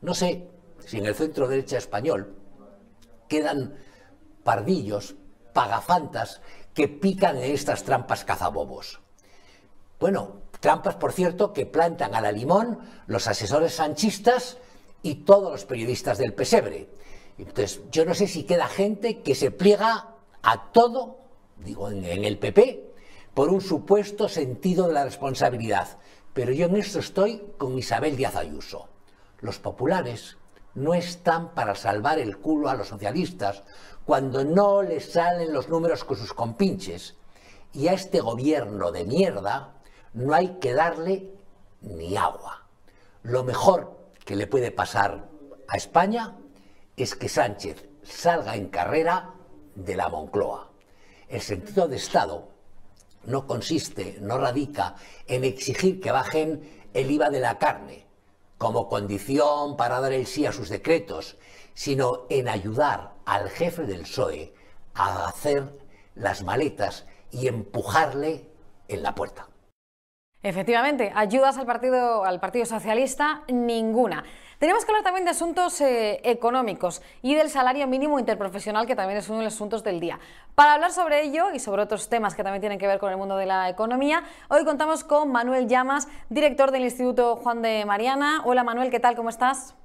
No 0.00 0.14
sé 0.14 0.48
si 0.84 0.98
en 0.98 1.06
el 1.06 1.14
centro 1.14 1.48
derecha 1.48 1.78
español 1.78 2.36
quedan 3.28 3.76
pardillos, 4.44 5.16
pagafantas, 5.52 6.40
que 6.74 6.88
pican 6.88 7.36
en 7.36 7.52
estas 7.52 7.82
trampas 7.82 8.24
cazabobos. 8.24 9.00
Bueno, 9.98 10.42
Trampas, 10.60 10.96
por 10.96 11.12
cierto, 11.12 11.52
que 11.52 11.66
plantan 11.66 12.14
a 12.14 12.20
la 12.20 12.32
limón 12.32 12.80
los 13.06 13.28
asesores 13.28 13.74
sanchistas 13.74 14.58
y 15.02 15.16
todos 15.16 15.52
los 15.52 15.64
periodistas 15.64 16.18
del 16.18 16.34
pesebre. 16.34 16.88
Entonces, 17.38 17.80
yo 17.92 18.04
no 18.04 18.14
sé 18.14 18.26
si 18.26 18.42
queda 18.42 18.66
gente 18.66 19.20
que 19.20 19.36
se 19.36 19.52
pliega 19.52 20.16
a 20.42 20.72
todo, 20.72 21.18
digo, 21.64 21.90
en, 21.90 22.04
el 22.04 22.38
PP, 22.38 22.92
por 23.34 23.50
un 23.50 23.60
supuesto 23.60 24.28
sentido 24.28 24.88
de 24.88 24.94
la 24.94 25.04
responsabilidad. 25.04 25.98
Pero 26.34 26.52
yo 26.52 26.66
en 26.66 26.76
esto 26.76 26.98
estoy 26.98 27.40
con 27.56 27.78
Isabel 27.78 28.16
Díaz 28.16 28.34
Ayuso. 28.34 28.88
Los 29.40 29.58
populares 29.58 30.36
no 30.74 30.94
están 30.94 31.54
para 31.54 31.74
salvar 31.74 32.18
el 32.18 32.38
culo 32.38 32.68
a 32.68 32.74
los 32.74 32.88
socialistas 32.88 33.62
cuando 34.04 34.44
no 34.44 34.82
les 34.82 35.12
salen 35.12 35.52
los 35.52 35.68
números 35.68 36.04
con 36.04 36.16
sus 36.16 36.32
compinches. 36.32 37.16
Y 37.72 37.88
a 37.88 37.92
este 37.92 38.20
gobierno 38.20 38.90
de 38.90 39.04
mierda 39.04 39.74
no 40.14 40.34
hay 40.34 40.58
que 40.60 40.72
darle 40.72 41.30
ni 41.82 42.16
agua. 42.16 42.66
Lo 43.22 43.44
mejor 43.44 43.96
que 44.24 44.34
le 44.34 44.46
puede 44.46 44.72
pasar 44.72 45.28
a 45.68 45.76
España 45.76 46.36
es 46.96 47.14
que 47.14 47.28
Sánchez 47.28 47.88
salga 48.02 48.56
en 48.56 48.68
carrera 48.68 49.34
de 49.74 49.94
la 49.94 50.08
Moncloa. 50.08 50.70
El 51.28 51.40
sentido 51.42 51.86
de 51.86 51.96
Estado 51.96 52.48
no 53.24 53.46
consiste, 53.46 54.18
no 54.20 54.38
radica 54.38 54.96
en 55.26 55.44
exigir 55.44 56.00
que 56.00 56.10
bajen 56.10 56.88
el 56.94 57.10
IVA 57.10 57.30
de 57.30 57.40
la 57.40 57.58
carne 57.58 58.07
como 58.58 58.88
condición 58.88 59.76
para 59.76 60.00
dar 60.00 60.12
el 60.12 60.26
sí 60.26 60.44
a 60.44 60.52
sus 60.52 60.68
decretos, 60.68 61.38
sino 61.74 62.26
en 62.28 62.48
ayudar 62.48 63.14
al 63.24 63.48
jefe 63.48 63.84
del 63.84 64.02
PSOE 64.02 64.52
a 64.94 65.28
hacer 65.28 65.78
las 66.16 66.42
maletas 66.42 67.06
y 67.30 67.46
empujarle 67.46 68.48
en 68.88 69.02
la 69.02 69.14
puerta. 69.14 69.46
Efectivamente, 70.42 71.12
ayudas 71.14 71.58
al 71.58 71.66
Partido, 71.66 72.24
al 72.24 72.40
partido 72.40 72.64
Socialista, 72.64 73.42
ninguna. 73.48 74.24
Tenemos 74.58 74.84
que 74.84 74.90
hablar 74.90 75.04
también 75.04 75.24
de 75.24 75.30
asuntos 75.30 75.80
eh, 75.80 76.20
económicos 76.24 77.00
y 77.22 77.36
del 77.36 77.48
salario 77.48 77.86
mínimo 77.86 78.18
interprofesional, 78.18 78.88
que 78.88 78.96
también 78.96 79.16
es 79.18 79.28
uno 79.28 79.38
de 79.38 79.44
los 79.44 79.54
asuntos 79.54 79.84
del 79.84 80.00
día. 80.00 80.18
Para 80.56 80.74
hablar 80.74 80.90
sobre 80.90 81.22
ello 81.22 81.52
y 81.54 81.60
sobre 81.60 81.82
otros 81.82 82.08
temas 82.08 82.34
que 82.34 82.42
también 82.42 82.60
tienen 82.60 82.80
que 82.80 82.88
ver 82.88 82.98
con 82.98 83.12
el 83.12 83.16
mundo 83.16 83.36
de 83.36 83.46
la 83.46 83.68
economía, 83.68 84.24
hoy 84.48 84.64
contamos 84.64 85.04
con 85.04 85.30
Manuel 85.30 85.68
Llamas, 85.68 86.08
director 86.28 86.72
del 86.72 86.82
Instituto 86.82 87.36
Juan 87.36 87.62
de 87.62 87.84
Mariana. 87.84 88.42
Hola 88.44 88.64
Manuel, 88.64 88.90
¿qué 88.90 88.98
tal? 88.98 89.14
¿Cómo 89.14 89.28
estás? 89.28 89.76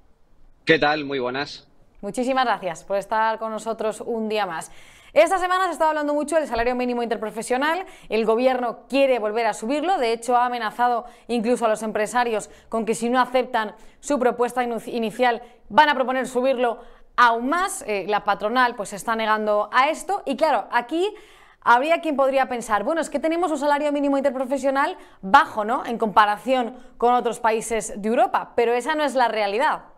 ¿Qué 0.66 0.80
tal? 0.80 1.06
Muy 1.06 1.20
buenas. 1.20 1.68
Muchísimas 2.02 2.44
gracias 2.44 2.84
por 2.84 2.98
estar 2.98 3.38
con 3.38 3.52
nosotros 3.52 4.02
un 4.02 4.28
día 4.28 4.48
más. 4.48 4.72
Esta 5.14 5.38
semana 5.38 5.66
se 5.66 5.74
estado 5.74 5.92
hablando 5.92 6.16
mucho 6.16 6.38
del 6.38 6.48
salario 6.48 6.74
mínimo 6.74 7.04
interprofesional. 7.04 7.86
El 8.10 8.26
gobierno 8.26 8.88
quiere 8.90 9.20
volver 9.20 9.46
a 9.46 9.54
subirlo. 9.54 10.00
De 10.00 10.12
hecho, 10.12 10.36
ha 10.36 10.48
amenazado 10.48 11.06
incluso 11.28 11.66
a 11.66 11.68
los 11.68 11.84
empresarios 11.84 12.50
con 12.68 12.84
que 12.84 12.96
si 12.96 13.12
no 13.12 13.22
aceptan 13.22 13.76
su 14.00 14.18
propuesta 14.18 14.64
inicial 14.64 15.44
van 15.70 15.90
a 15.90 15.94
proponer 15.94 16.28
subirlo 16.28 16.80
aún 17.16 17.48
más. 17.48 17.84
Eh, 17.86 18.06
la 18.08 18.24
patronal 18.24 18.76
pues 18.76 18.90
se 18.90 18.96
está 18.96 19.16
negando 19.16 19.70
a 19.72 19.90
esto. 19.90 20.24
Y 20.26 20.36
claro, 20.36 20.68
aquí 20.72 21.14
habría 21.62 22.02
quien 22.02 22.16
podría 22.16 22.50
pensar, 22.50 22.84
bueno, 22.84 23.00
es 23.00 23.12
que 23.12 23.20
tenemos 23.20 23.52
un 23.52 23.60
salario 23.60 23.92
mínimo 23.92 24.18
interprofesional 24.18 24.98
bajo, 25.22 25.64
¿no? 25.64 25.86
En 25.86 26.00
comparación 26.00 26.76
con 26.98 27.14
otros 27.14 27.40
países 27.40 28.02
de 28.02 28.10
Europa, 28.10 28.54
pero 28.56 28.74
esa 28.74 28.96
no 28.96 29.04
es 29.04 29.14
la 29.14 29.28
realidad. 29.28 29.93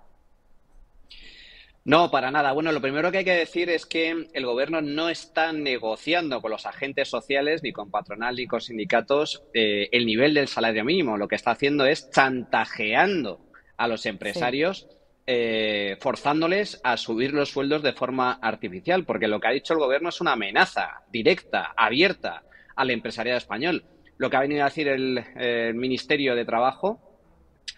No, 1.87 2.09
para 2.09 2.31
nada. 2.31 2.51
Bueno, 2.51 2.71
lo 2.71 2.81
primero 2.81 3.11
que 3.11 3.19
hay 3.19 3.25
que 3.25 3.35
decir 3.35 3.69
es 3.69 3.85
que 3.85 4.27
el 4.33 4.45
gobierno 4.47 4.81
no 4.81 5.07
está 5.07 5.53
negociando 5.53 6.41
con 6.41 6.49
los 6.49 6.65
agentes 6.65 7.07
sociales, 7.07 7.61
ni 7.61 7.71
con 7.71 7.91
patronal, 7.91 8.35
ni 8.35 8.47
con 8.47 8.59
sindicatos, 8.59 9.43
eh, 9.53 9.87
el 9.91 10.07
nivel 10.07 10.33
del 10.33 10.47
salario 10.47 10.83
mínimo. 10.83 11.15
Lo 11.15 11.27
que 11.27 11.35
está 11.35 11.51
haciendo 11.51 11.85
es 11.85 12.09
chantajeando 12.09 13.39
a 13.77 13.87
los 13.87 14.07
empresarios, 14.07 14.87
eh, 15.27 15.95
forzándoles 16.01 16.81
a 16.83 16.97
subir 16.97 17.33
los 17.33 17.49
sueldos 17.51 17.83
de 17.83 17.93
forma 17.93 18.31
artificial, 18.41 19.05
porque 19.05 19.27
lo 19.27 19.39
que 19.39 19.47
ha 19.47 19.51
dicho 19.51 19.73
el 19.73 19.79
gobierno 19.79 20.09
es 20.09 20.19
una 20.21 20.33
amenaza 20.33 21.03
directa, 21.11 21.71
abierta 21.77 22.41
al 22.75 22.89
empresariado 22.89 23.37
español. 23.37 23.85
Lo 24.17 24.31
que 24.31 24.37
ha 24.37 24.41
venido 24.41 24.63
a 24.63 24.69
decir 24.69 24.87
el 24.87 25.75
Ministerio 25.75 26.33
de 26.33 26.45
Trabajo 26.45 27.04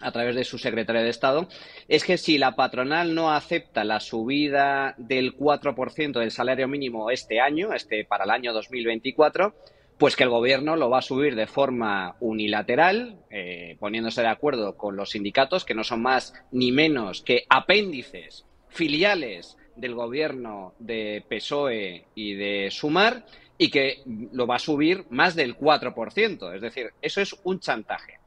a 0.00 0.12
través 0.12 0.36
de 0.36 0.44
su 0.44 0.58
secretario 0.58 1.02
de 1.02 1.10
Estado, 1.10 1.48
es 1.88 2.04
que 2.04 2.18
si 2.18 2.38
la 2.38 2.54
patronal 2.54 3.14
no 3.14 3.32
acepta 3.32 3.84
la 3.84 4.00
subida 4.00 4.94
del 4.96 5.36
4% 5.36 6.20
del 6.20 6.30
salario 6.30 6.68
mínimo 6.68 7.10
este 7.10 7.40
año, 7.40 7.72
este 7.72 8.04
para 8.04 8.24
el 8.24 8.30
año 8.30 8.52
2024, 8.52 9.54
pues 9.98 10.14
que 10.14 10.22
el 10.22 10.30
gobierno 10.30 10.76
lo 10.76 10.90
va 10.90 10.98
a 10.98 11.02
subir 11.02 11.34
de 11.34 11.48
forma 11.48 12.16
unilateral, 12.20 13.18
eh, 13.30 13.76
poniéndose 13.80 14.22
de 14.22 14.28
acuerdo 14.28 14.76
con 14.76 14.96
los 14.96 15.10
sindicatos, 15.10 15.64
que 15.64 15.74
no 15.74 15.82
son 15.82 16.02
más 16.02 16.34
ni 16.52 16.70
menos 16.70 17.22
que 17.22 17.44
apéndices, 17.48 18.46
filiales 18.68 19.56
del 19.74 19.94
gobierno 19.94 20.74
de 20.78 21.24
PSOE 21.28 22.06
y 22.14 22.34
de 22.34 22.68
Sumar, 22.70 23.24
y 23.58 23.70
que 23.70 24.02
lo 24.32 24.46
va 24.46 24.56
a 24.56 24.60
subir 24.60 25.04
más 25.10 25.34
del 25.34 25.56
4%. 25.56 26.54
Es 26.54 26.60
decir, 26.60 26.92
eso 27.02 27.20
es 27.20 27.34
un 27.42 27.58
chantaje. 27.58 28.20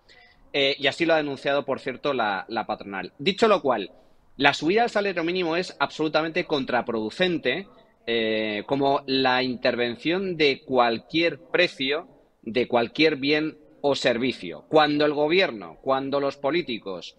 Eh, 0.54 0.76
y 0.78 0.88
así 0.88 1.06
lo 1.06 1.14
ha 1.14 1.18
denunciado, 1.18 1.66
por 1.66 1.80
cierto, 1.80 2.14
la, 2.14 2.46
patronal. 2.68 3.14
Dicho 3.18 3.48
lo 3.48 3.62
cual, 3.62 3.92
la 4.38 4.54
subida 4.54 4.82
del 4.82 4.90
salario 4.90 5.24
mínimo 5.24 5.56
es 5.56 5.76
absolutamente 5.80 6.46
contraproducente 6.46 7.68
eh, 8.06 8.64
como 8.66 9.04
la 9.06 9.44
intervención 9.44 10.36
de 10.36 10.62
cualquier 10.66 11.40
precio 11.40 12.08
de 12.42 12.68
cualquier 12.68 13.18
bien 13.18 13.58
o 13.82 13.96
servicio. 13.96 14.66
Cuando 14.68 15.06
el 15.06 15.14
gobierno, 15.14 15.78
cuando 15.82 16.20
los 16.20 16.38
políticos, 16.38 17.16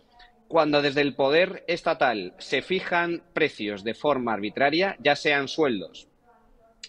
cuando 0.49 0.83
desde 0.83 1.01
el 1.01 1.15
poder 1.15 1.65
estatal 1.67 2.35
se 2.39 2.63
fijan 2.63 3.23
precios 3.33 3.85
de 3.85 3.95
forma 3.95 4.35
arbitraria, 4.35 4.97
ya 5.01 5.17
sean 5.17 5.49
sueldos, 5.49 6.09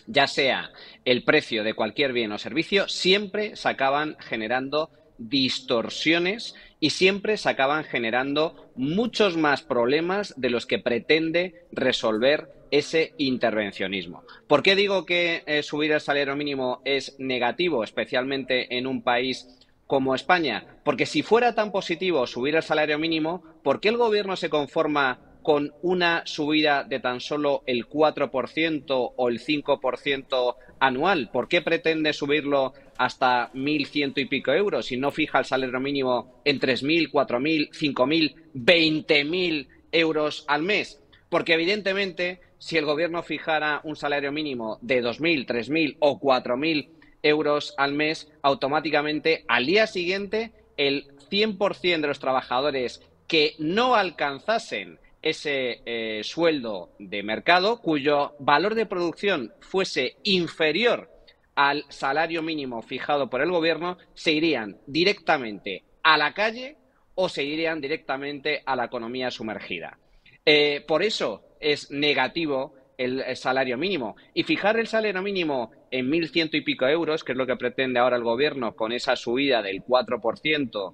ya 0.07 0.27
sea 0.27 0.71
el 1.05 1.23
precio 1.23 1.63
de 1.63 1.73
cualquier 1.73 2.13
bien 2.13 2.31
o 2.31 2.37
servicio, 2.37 2.87
siempre 2.89 3.55
se 3.55 3.69
acaban 3.69 4.17
generando 4.19 4.89
distorsiones 5.29 6.55
y 6.79 6.89
siempre 6.89 7.37
se 7.37 7.49
acaban 7.49 7.83
generando 7.83 8.71
muchos 8.75 9.37
más 9.37 9.61
problemas 9.61 10.33
de 10.37 10.49
los 10.49 10.65
que 10.65 10.79
pretende 10.79 11.65
resolver 11.71 12.49
ese 12.71 13.13
intervencionismo. 13.17 14.23
¿Por 14.47 14.63
qué 14.63 14.75
digo 14.75 15.05
que 15.05 15.43
eh, 15.45 15.63
subir 15.63 15.91
el 15.91 16.01
salario 16.01 16.35
mínimo 16.35 16.81
es 16.85 17.15
negativo, 17.19 17.83
especialmente 17.83 18.77
en 18.77 18.87
un 18.87 19.03
país 19.03 19.47
como 19.87 20.15
España? 20.15 20.79
Porque 20.83 21.05
si 21.05 21.21
fuera 21.21 21.55
tan 21.55 21.71
positivo 21.71 22.25
subir 22.27 22.55
el 22.55 22.63
salario 22.63 22.97
mínimo, 22.99 23.43
¿por 23.63 23.79
qué 23.79 23.89
el 23.89 23.97
gobierno 23.97 24.35
se 24.35 24.49
conforma 24.49 25.19
con 25.43 25.73
una 25.81 26.23
subida 26.25 26.83
de 26.83 26.99
tan 26.99 27.19
solo 27.19 27.63
el 27.67 27.87
4% 27.87 29.13
o 29.15 29.29
el 29.29 29.39
5% 29.39 30.55
anual? 30.83 31.29
¿Por 31.31 31.47
qué 31.47 31.61
pretende 31.61 32.11
subirlo 32.11 32.73
hasta 32.97 33.51
1.100 33.53 34.13
y 34.17 34.25
pico 34.25 34.51
euros 34.51 34.87
si 34.87 34.97
no 34.97 35.11
fija 35.11 35.39
el 35.39 35.45
salario 35.45 35.79
mínimo 35.79 36.41
en 36.43 36.59
3.000, 36.59 37.09
4.000, 37.09 37.69
5.000, 37.71 38.35
20.000 38.53 39.67
euros 39.93 40.43
al 40.47 40.61
mes? 40.61 41.01
Porque 41.29 41.53
evidentemente 41.53 42.41
si 42.57 42.77
el 42.77 42.85
gobierno 42.85 43.23
fijara 43.23 43.79
un 43.85 43.95
salario 43.95 44.33
mínimo 44.33 44.77
de 44.81 45.01
2.000, 45.01 45.45
3.000 45.47 45.95
o 45.99 46.19
4.000 46.19 46.89
euros 47.23 47.73
al 47.77 47.93
mes, 47.93 48.29
automáticamente 48.41 49.45
al 49.47 49.65
día 49.65 49.87
siguiente 49.87 50.51
el 50.75 51.07
100% 51.29 52.01
de 52.01 52.07
los 52.07 52.19
trabajadores 52.19 53.01
que 53.27 53.55
no 53.57 53.95
alcanzasen 53.95 54.99
ese 55.23 55.81
eh, 55.85 56.21
sueldo 56.23 56.91
de 56.99 57.23
mercado, 57.23 57.81
cuyo 57.81 58.35
valor 58.39 58.75
de 58.75 58.85
producción 58.85 59.53
fuese 59.61 60.17
inferior 60.23 61.09
al 61.55 61.85
salario 61.89 62.41
mínimo 62.43 62.81
fijado 62.81 63.29
por 63.29 63.41
el 63.41 63.49
gobierno, 63.49 63.97
se 64.13 64.33
irían 64.33 64.77
directamente 64.85 65.83
a 66.03 66.17
la 66.17 66.33
calle 66.33 66.77
o 67.15 67.29
se 67.29 67.43
irían 67.43 67.79
directamente 67.79 68.61
a 68.65 68.75
la 68.75 68.85
economía 68.85 69.31
sumergida. 69.31 69.97
Eh, 70.45 70.83
por 70.87 71.03
eso 71.03 71.43
es 71.59 71.89
negativo 71.89 72.73
el, 72.97 73.23
salario 73.35 73.77
mínimo. 73.77 74.15
Y 74.33 74.43
fijar 74.43 74.77
el 74.79 74.87
salario 74.87 75.21
mínimo 75.21 75.71
en 75.91 76.09
mil 76.09 76.29
ciento 76.29 76.57
y 76.57 76.61
pico 76.61 76.87
euros, 76.87 77.23
que 77.23 77.31
es 77.31 77.37
lo 77.37 77.47
que 77.47 77.55
pretende 77.55 77.99
ahora 77.99 78.17
el 78.17 78.23
gobierno 78.23 78.75
con 78.75 78.91
esa 78.91 79.15
subida 79.15 79.61
del 79.61 79.83
4% 79.83 80.93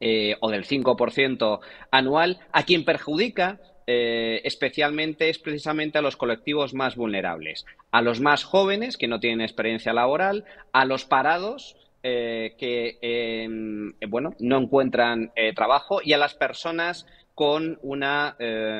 eh, 0.00 0.36
o 0.40 0.50
del 0.50 0.64
5% 0.64 1.60
anual, 1.90 2.38
a 2.52 2.62
quien 2.62 2.84
perjudica 2.84 3.60
eh, 3.86 4.42
especialmente 4.44 5.28
es 5.28 5.38
precisamente 5.38 5.98
a 5.98 6.02
los 6.02 6.16
colectivos 6.16 6.74
más 6.74 6.94
vulnerables, 6.94 7.64
a 7.90 8.02
los 8.02 8.20
más 8.20 8.44
jóvenes 8.44 8.96
que 8.96 9.08
no 9.08 9.18
tienen 9.18 9.40
experiencia 9.40 9.92
laboral, 9.92 10.44
a 10.72 10.84
los 10.84 11.04
parados 11.04 11.76
eh, 12.02 12.54
que 12.58 12.98
em, 13.00 13.94
bueno 14.08 14.34
no 14.38 14.58
encuentran 14.58 15.32
trabajo 15.56 16.00
y 16.04 16.12
a 16.12 16.18
las 16.18 16.34
personas 16.34 17.06
con 17.34 17.78
una 17.82 18.36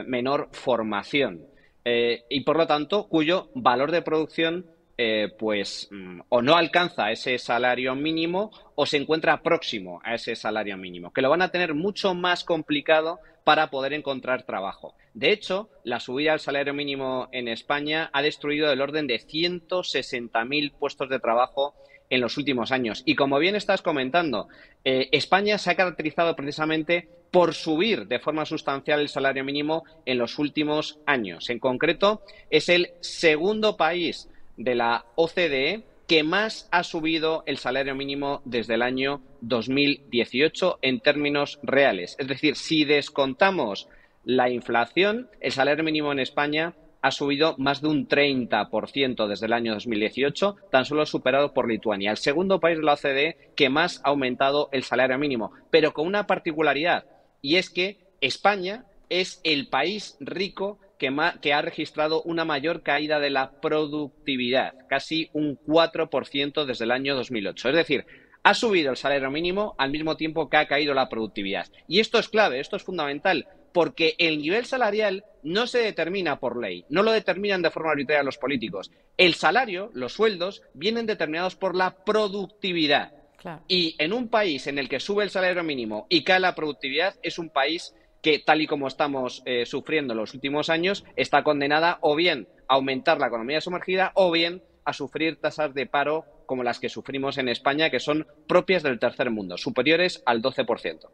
menor 0.06 0.48
formación 0.52 1.46
y 1.84 2.40
por 2.42 2.58
lo 2.58 2.66
tanto 2.66 3.08
cuyo 3.08 3.50
valor 3.54 3.90
de 3.92 4.02
producción 4.02 4.66
eh, 5.00 5.28
pues 5.38 5.86
mm, 5.92 6.22
o 6.28 6.42
no 6.42 6.56
alcanza 6.56 7.12
ese 7.12 7.38
salario 7.38 7.94
mínimo 7.94 8.50
o 8.74 8.84
se 8.84 8.96
encuentra 8.96 9.42
próximo 9.42 10.00
a 10.02 10.16
ese 10.16 10.34
salario 10.34 10.76
mínimo, 10.76 11.12
que 11.12 11.22
lo 11.22 11.30
van 11.30 11.42
a 11.42 11.52
tener 11.52 11.72
mucho 11.72 12.14
más 12.14 12.42
complicado 12.42 13.20
para 13.44 13.70
poder 13.70 13.92
encontrar 13.92 14.42
trabajo. 14.42 14.96
De 15.14 15.30
hecho, 15.30 15.70
la 15.84 16.00
subida 16.00 16.32
al 16.32 16.40
salario 16.40 16.74
mínimo 16.74 17.28
en 17.30 17.46
España 17.46 18.10
ha 18.12 18.22
destruido 18.22 18.72
el 18.72 18.80
orden 18.80 19.06
de 19.06 19.20
160.000 19.20 20.72
puestos 20.72 21.08
de 21.08 21.20
trabajo 21.20 21.74
en 22.10 22.20
los 22.20 22.36
últimos 22.36 22.72
años. 22.72 23.02
Y 23.06 23.14
como 23.14 23.38
bien 23.38 23.54
estás 23.54 23.82
comentando, 23.82 24.48
eh, 24.84 25.08
España 25.12 25.58
se 25.58 25.70
ha 25.70 25.76
caracterizado 25.76 26.34
precisamente 26.34 27.08
por 27.30 27.54
subir 27.54 28.08
de 28.08 28.18
forma 28.18 28.44
sustancial 28.46 29.00
el 29.00 29.08
salario 29.08 29.44
mínimo 29.44 29.84
en 30.06 30.18
los 30.18 30.38
últimos 30.40 30.98
años. 31.06 31.50
En 31.50 31.60
concreto, 31.60 32.22
es 32.50 32.68
el 32.68 32.90
segundo 33.00 33.76
país 33.76 34.28
de 34.58 34.74
la 34.74 35.06
OCDE 35.14 35.84
que 36.06 36.22
más 36.22 36.68
ha 36.70 36.84
subido 36.84 37.42
el 37.46 37.58
salario 37.58 37.94
mínimo 37.94 38.42
desde 38.44 38.74
el 38.74 38.82
año 38.82 39.20
2018 39.42 40.78
en 40.82 41.00
términos 41.00 41.58
reales. 41.62 42.16
Es 42.18 42.28
decir, 42.28 42.56
si 42.56 42.84
descontamos 42.84 43.88
la 44.24 44.50
inflación, 44.50 45.28
el 45.40 45.52
salario 45.52 45.84
mínimo 45.84 46.12
en 46.12 46.18
España 46.18 46.74
ha 47.00 47.10
subido 47.10 47.54
más 47.58 47.80
de 47.80 47.88
un 47.88 48.08
30% 48.08 49.28
desde 49.28 49.46
el 49.46 49.52
año 49.52 49.74
2018, 49.74 50.56
tan 50.70 50.84
solo 50.84 51.06
superado 51.06 51.52
por 51.52 51.68
Lituania, 51.68 52.10
el 52.10 52.16
segundo 52.16 52.58
país 52.58 52.78
de 52.78 52.84
la 52.84 52.94
OCDE 52.94 53.52
que 53.54 53.68
más 53.68 54.00
ha 54.02 54.08
aumentado 54.08 54.68
el 54.72 54.82
salario 54.82 55.18
mínimo, 55.18 55.52
pero 55.70 55.92
con 55.92 56.06
una 56.06 56.26
particularidad, 56.26 57.04
y 57.40 57.56
es 57.56 57.70
que 57.70 57.98
España 58.20 58.84
es 59.08 59.40
el 59.44 59.68
país 59.68 60.16
rico 60.20 60.78
que, 60.98 61.52
ha 61.52 61.62
registrado 61.62 62.22
una 62.22 62.44
mayor 62.44 62.82
caída 62.82 63.20
de 63.20 63.30
la 63.30 63.52
productividad, 63.60 64.74
casi 64.88 65.30
un 65.32 65.58
4% 65.66 66.64
desde 66.64 66.84
el 66.84 66.90
año 66.90 67.14
2008. 67.14 67.68
Es 67.68 67.74
decir, 67.76 68.06
ha 68.42 68.54
subido 68.54 68.90
el 68.90 68.96
salario 68.96 69.30
mínimo 69.30 69.74
al 69.78 69.90
mismo 69.90 70.16
tiempo 70.16 70.48
que 70.50 70.56
ha 70.56 70.66
caído 70.66 70.94
la 70.94 71.08
productividad. 71.08 71.66
Y 71.86 72.00
esto 72.00 72.18
es 72.18 72.28
clave, 72.28 72.60
esto 72.60 72.76
es 72.76 72.82
fundamental, 72.82 73.46
porque 73.72 74.16
el 74.18 74.38
nivel 74.38 74.66
salarial 74.66 75.24
no 75.42 75.66
se 75.66 75.78
determina 75.78 76.40
por 76.40 76.60
ley, 76.60 76.84
no 76.88 77.02
lo 77.02 77.12
determinan 77.12 77.62
de 77.62 77.70
forma 77.70 77.92
arbitraria 77.92 78.24
los 78.24 78.38
políticos. 78.38 78.90
El 79.16 79.34
salario, 79.34 79.90
los 79.94 80.12
sueldos, 80.12 80.62
vienen 80.74 81.06
determinados 81.06 81.54
por 81.54 81.74
la 81.76 82.04
productividad. 82.04 83.12
Y 83.68 83.94
en 83.98 84.12
un 84.12 84.28
país 84.28 84.66
en 84.66 84.78
el 84.78 84.88
que 84.88 84.98
sube 84.98 85.22
el 85.22 85.30
salario 85.30 85.62
mínimo 85.62 86.06
y 86.08 86.24
cae 86.24 86.40
la 86.40 86.56
productividad, 86.56 87.14
es 87.22 87.38
un 87.38 87.50
país 87.50 87.94
que, 88.22 88.38
tal 88.38 88.60
y 88.60 88.66
como 88.66 88.88
estamos 88.88 89.42
eh, 89.46 89.66
sufriendo 89.66 90.12
en 90.12 90.18
los 90.18 90.34
últimos 90.34 90.70
años, 90.70 91.04
está 91.16 91.42
condenada 91.42 91.98
o 92.00 92.16
bien 92.16 92.48
a 92.68 92.74
aumentar 92.74 93.18
la 93.18 93.28
economía 93.28 93.60
sumergida 93.60 94.12
o 94.14 94.30
bien 94.30 94.62
a 94.84 94.92
sufrir 94.92 95.40
tasas 95.40 95.74
de 95.74 95.86
paro 95.86 96.24
como 96.46 96.62
las 96.62 96.80
que 96.80 96.88
sufrimos 96.88 97.36
en 97.36 97.48
España, 97.48 97.90
que 97.90 98.00
son 98.00 98.26
propias 98.46 98.82
del 98.82 98.98
tercer 98.98 99.30
mundo, 99.30 99.58
superiores 99.58 100.22
al 100.24 100.40
12%. 100.40 101.10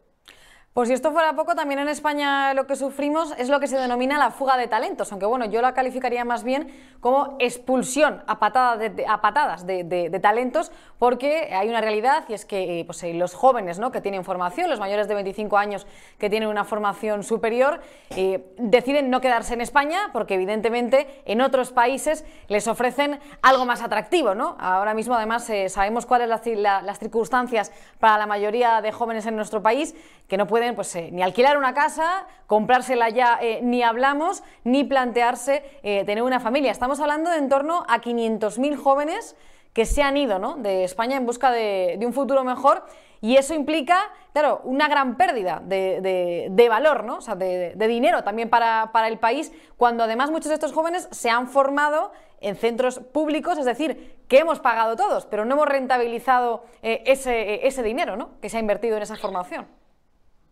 Pues 0.75 0.89
si 0.89 0.93
esto 0.93 1.13
fuera 1.13 1.31
poco, 1.37 1.55
también 1.55 1.79
en 1.79 1.87
España 1.87 2.53
lo 2.53 2.67
que 2.67 2.75
sufrimos 2.75 3.33
es 3.37 3.47
lo 3.47 3.61
que 3.61 3.67
se 3.67 3.77
denomina 3.77 4.17
la 4.17 4.29
fuga 4.29 4.57
de 4.57 4.67
talentos, 4.67 5.09
aunque 5.09 5.25
bueno, 5.25 5.45
yo 5.45 5.61
la 5.61 5.73
calificaría 5.73 6.25
más 6.25 6.43
bien 6.43 6.67
como 6.99 7.37
expulsión 7.39 8.21
a 8.27 8.39
patadas 8.39 9.65
de, 9.65 10.19
talentos, 10.21 10.73
porque 10.99 11.53
hay 11.53 11.69
una 11.69 11.79
realidad 11.79 12.25
y 12.27 12.33
es 12.33 12.43
que 12.43 12.81
eh, 12.81 12.83
pues, 12.83 13.01
eh, 13.03 13.13
los 13.13 13.35
jóvenes 13.35 13.79
¿no? 13.79 13.93
que 13.93 14.01
tienen 14.01 14.25
formación, 14.25 14.69
los 14.69 14.81
mayores 14.81 15.07
de 15.07 15.13
25 15.13 15.57
años 15.57 15.87
que 16.17 16.29
tienen 16.29 16.49
una 16.49 16.65
formación 16.65 17.23
superior, 17.23 17.79
eh, 18.09 18.45
deciden 18.57 19.09
no 19.09 19.21
quedarse 19.21 19.53
en 19.53 19.61
España 19.61 20.09
porque 20.11 20.33
evidentemente 20.33 21.07
en 21.23 21.39
otros 21.39 21.71
países 21.71 22.25
les 22.49 22.67
ofrecen 22.67 23.21
algo 23.41 23.65
más 23.65 23.81
atractivo. 23.81 24.35
¿no? 24.35 24.57
Ahora 24.59 24.93
mismo 24.93 25.15
además 25.15 25.49
sabemos 25.69 26.05
cuáles 26.05 26.27
son 26.43 26.63
las 26.63 26.99
circunstancias 26.99 27.71
para 27.97 28.17
la 28.17 28.25
mayoría 28.25 28.81
de 28.81 28.91
jóvenes 28.91 29.25
en 29.25 29.37
nuestro 29.37 29.63
país 29.63 29.95
que 30.27 30.37
no 30.37 30.47
pueden 30.47 30.64
pues, 30.73 30.95
eh, 30.95 31.09
ni 31.11 31.21
alquilar 31.21 31.57
una 31.57 31.73
casa, 31.73 32.27
comprársela 32.47 33.09
ya, 33.09 33.37
eh, 33.41 33.59
ni 33.61 33.83
hablamos, 33.83 34.43
ni 34.63 34.83
plantearse 34.83 35.63
eh, 35.83 36.03
tener 36.05 36.23
una 36.23 36.39
familia. 36.39 36.71
Estamos 36.71 36.99
hablando 36.99 37.29
de 37.29 37.37
en 37.37 37.49
torno 37.49 37.85
a 37.87 38.01
500.000 38.01 38.75
jóvenes 38.77 39.35
que 39.73 39.85
se 39.85 40.01
han 40.01 40.15
ido 40.15 40.39
de 40.57 40.85
España 40.85 41.17
en 41.17 41.25
busca 41.25 41.51
de, 41.51 41.99
un 42.05 42.13
futuro 42.13 42.45
mejor 42.45 42.85
y 43.19 43.35
eso 43.35 43.53
implica, 43.53 44.09
claro, 44.31 44.61
una 44.63 44.87
gran 44.87 45.17
pérdida 45.17 45.61
de, 45.61 46.67
valor, 46.69 47.03
¿no? 47.03 47.19
de, 47.35 47.87
dinero 47.87 48.23
también 48.23 48.49
para, 48.49 48.91
para, 48.93 49.09
el 49.09 49.19
país, 49.19 49.51
cuando 49.75 50.05
además 50.05 50.31
muchos 50.31 50.47
de 50.47 50.53
estos 50.53 50.71
jóvenes 50.71 51.09
se 51.11 51.29
han 51.29 51.49
formado 51.49 52.13
en 52.39 52.55
centros 52.55 52.99
públicos, 52.99 53.57
es 53.57 53.65
decir, 53.65 54.15
que 54.29 54.39
hemos 54.39 54.59
pagado 54.59 54.95
todos, 54.95 55.25
pero 55.25 55.43
no 55.43 55.55
hemos 55.55 55.67
rentabilizado 55.67 56.63
ese, 56.81 57.67
ese 57.67 57.83
dinero 57.83 58.15
¿no? 58.15 58.39
que 58.39 58.49
se 58.49 58.57
ha 58.57 58.61
invertido 58.61 58.95
en 58.95 59.03
esa 59.03 59.17
formación. 59.17 59.67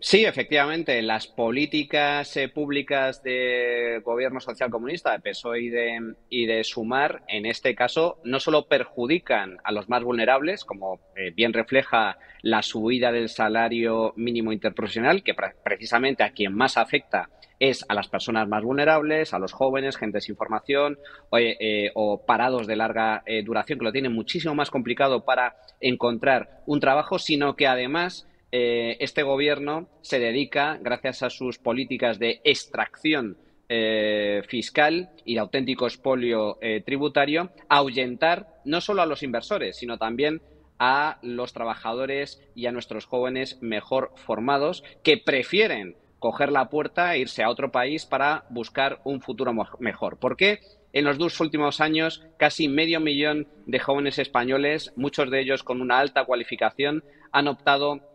Sí, 0.05 0.25
efectivamente, 0.25 1.01
las 1.01 1.27
políticas 1.27 2.35
eh, 2.35 2.49
públicas 2.49 3.23
de 3.23 4.01
gobierno 4.03 4.41
social 4.41 4.69
comunista, 4.69 5.13
de 5.13 5.19
PSOE 5.21 5.61
y 5.61 5.69
de, 5.69 6.15
y 6.27 6.45
de 6.45 6.65
Sumar, 6.65 7.23
en 7.29 7.45
este 7.45 7.73
caso, 7.73 8.19
no 8.25 8.41
solo 8.41 8.67
perjudican 8.67 9.59
a 9.63 9.71
los 9.71 9.87
más 9.87 10.03
vulnerables, 10.03 10.65
como 10.65 10.99
eh, 11.15 11.31
bien 11.33 11.53
refleja 11.53 12.17
la 12.41 12.63
subida 12.63 13.13
del 13.13 13.29
salario 13.29 14.11
mínimo 14.17 14.51
interprofesional, 14.51 15.23
que 15.23 15.35
precisamente 15.63 16.23
a 16.23 16.33
quien 16.33 16.53
más 16.53 16.75
afecta 16.75 17.29
es 17.59 17.85
a 17.87 17.93
las 17.93 18.09
personas 18.09 18.45
más 18.49 18.61
vulnerables, 18.61 19.33
a 19.33 19.39
los 19.39 19.53
jóvenes, 19.53 19.95
gente 19.95 20.19
sin 20.19 20.35
formación 20.35 20.99
o, 21.29 21.37
eh, 21.37 21.91
o 21.95 22.25
parados 22.25 22.67
de 22.67 22.75
larga 22.75 23.23
duración, 23.45 23.79
que 23.79 23.85
lo 23.85 23.93
tienen 23.93 24.11
muchísimo 24.11 24.53
más 24.53 24.69
complicado 24.69 25.23
para 25.23 25.55
encontrar 25.79 26.61
un 26.65 26.81
trabajo, 26.81 27.19
sino 27.19 27.55
que 27.55 27.67
además 27.67 28.27
eh, 28.55 28.97
este 28.99 29.23
gobierno 29.23 29.87
se 30.01 30.19
dedica, 30.19 30.77
gracias 30.79 31.23
a 31.23 31.31
sus 31.31 31.57
políticas 31.57 32.19
de 32.19 32.39
extracción 32.43 33.35
eh, 33.67 34.43
fiscal 34.47 35.09
y 35.25 35.33
de 35.33 35.39
auténtico 35.39 35.87
expolio 35.87 36.59
eh, 36.61 36.83
tributario, 36.85 37.49
a 37.67 37.77
ahuyentar 37.77 38.61
no 38.63 38.79
solo 38.79 39.01
a 39.01 39.07
los 39.07 39.23
inversores, 39.23 39.77
sino 39.77 39.97
también 39.97 40.43
a 40.77 41.17
los 41.23 41.51
trabajadores 41.51 42.47
y 42.53 42.67
a 42.67 42.71
nuestros 42.71 43.07
jóvenes 43.07 43.57
mejor 43.63 44.11
formados 44.17 44.83
que 45.01 45.17
prefieren 45.17 45.95
coger 46.19 46.51
la 46.51 46.69
puerta 46.69 47.15
e 47.15 47.21
irse 47.21 47.41
a 47.41 47.49
otro 47.49 47.71
país 47.71 48.05
para 48.05 48.45
buscar 48.51 48.99
un 49.03 49.19
futuro 49.19 49.51
mejor. 49.79 50.19
¿Por 50.19 50.37
qué? 50.37 50.59
En 50.93 51.05
los 51.05 51.17
dos 51.17 51.39
últimos 51.39 51.81
años, 51.81 52.23
casi 52.37 52.67
medio 52.67 52.99
millón 52.99 53.47
de 53.65 53.79
jóvenes 53.79 54.19
españoles, 54.19 54.93
muchos 54.95 55.31
de 55.31 55.41
ellos 55.41 55.63
con 55.63 55.81
una 55.81 55.97
alta 55.97 56.25
cualificación, 56.25 57.03
han 57.31 57.47
optado 57.47 58.12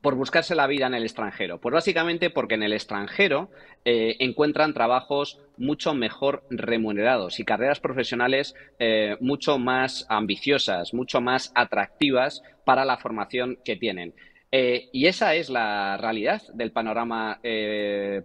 por 0.00 0.14
buscarse 0.14 0.54
la 0.54 0.66
vida 0.66 0.86
en 0.86 0.94
el 0.94 1.02
extranjero? 1.02 1.60
Pues 1.60 1.72
básicamente 1.72 2.30
porque 2.30 2.54
en 2.54 2.62
el 2.62 2.72
extranjero 2.72 3.50
eh, 3.84 4.16
encuentran 4.20 4.74
trabajos 4.74 5.40
mucho 5.56 5.94
mejor 5.94 6.44
remunerados 6.50 7.38
y 7.38 7.44
carreras 7.44 7.80
profesionales 7.80 8.54
eh, 8.78 9.16
mucho 9.20 9.58
más 9.58 10.06
ambiciosas, 10.08 10.94
mucho 10.94 11.20
más 11.20 11.52
atractivas 11.54 12.42
para 12.64 12.84
la 12.84 12.96
formación 12.96 13.58
que 13.64 13.76
tienen. 13.76 14.14
Eh, 14.52 14.88
y 14.92 15.06
esa 15.06 15.34
es 15.34 15.48
la 15.48 15.96
realidad 15.96 16.42
del 16.54 16.72
panorama 16.72 17.40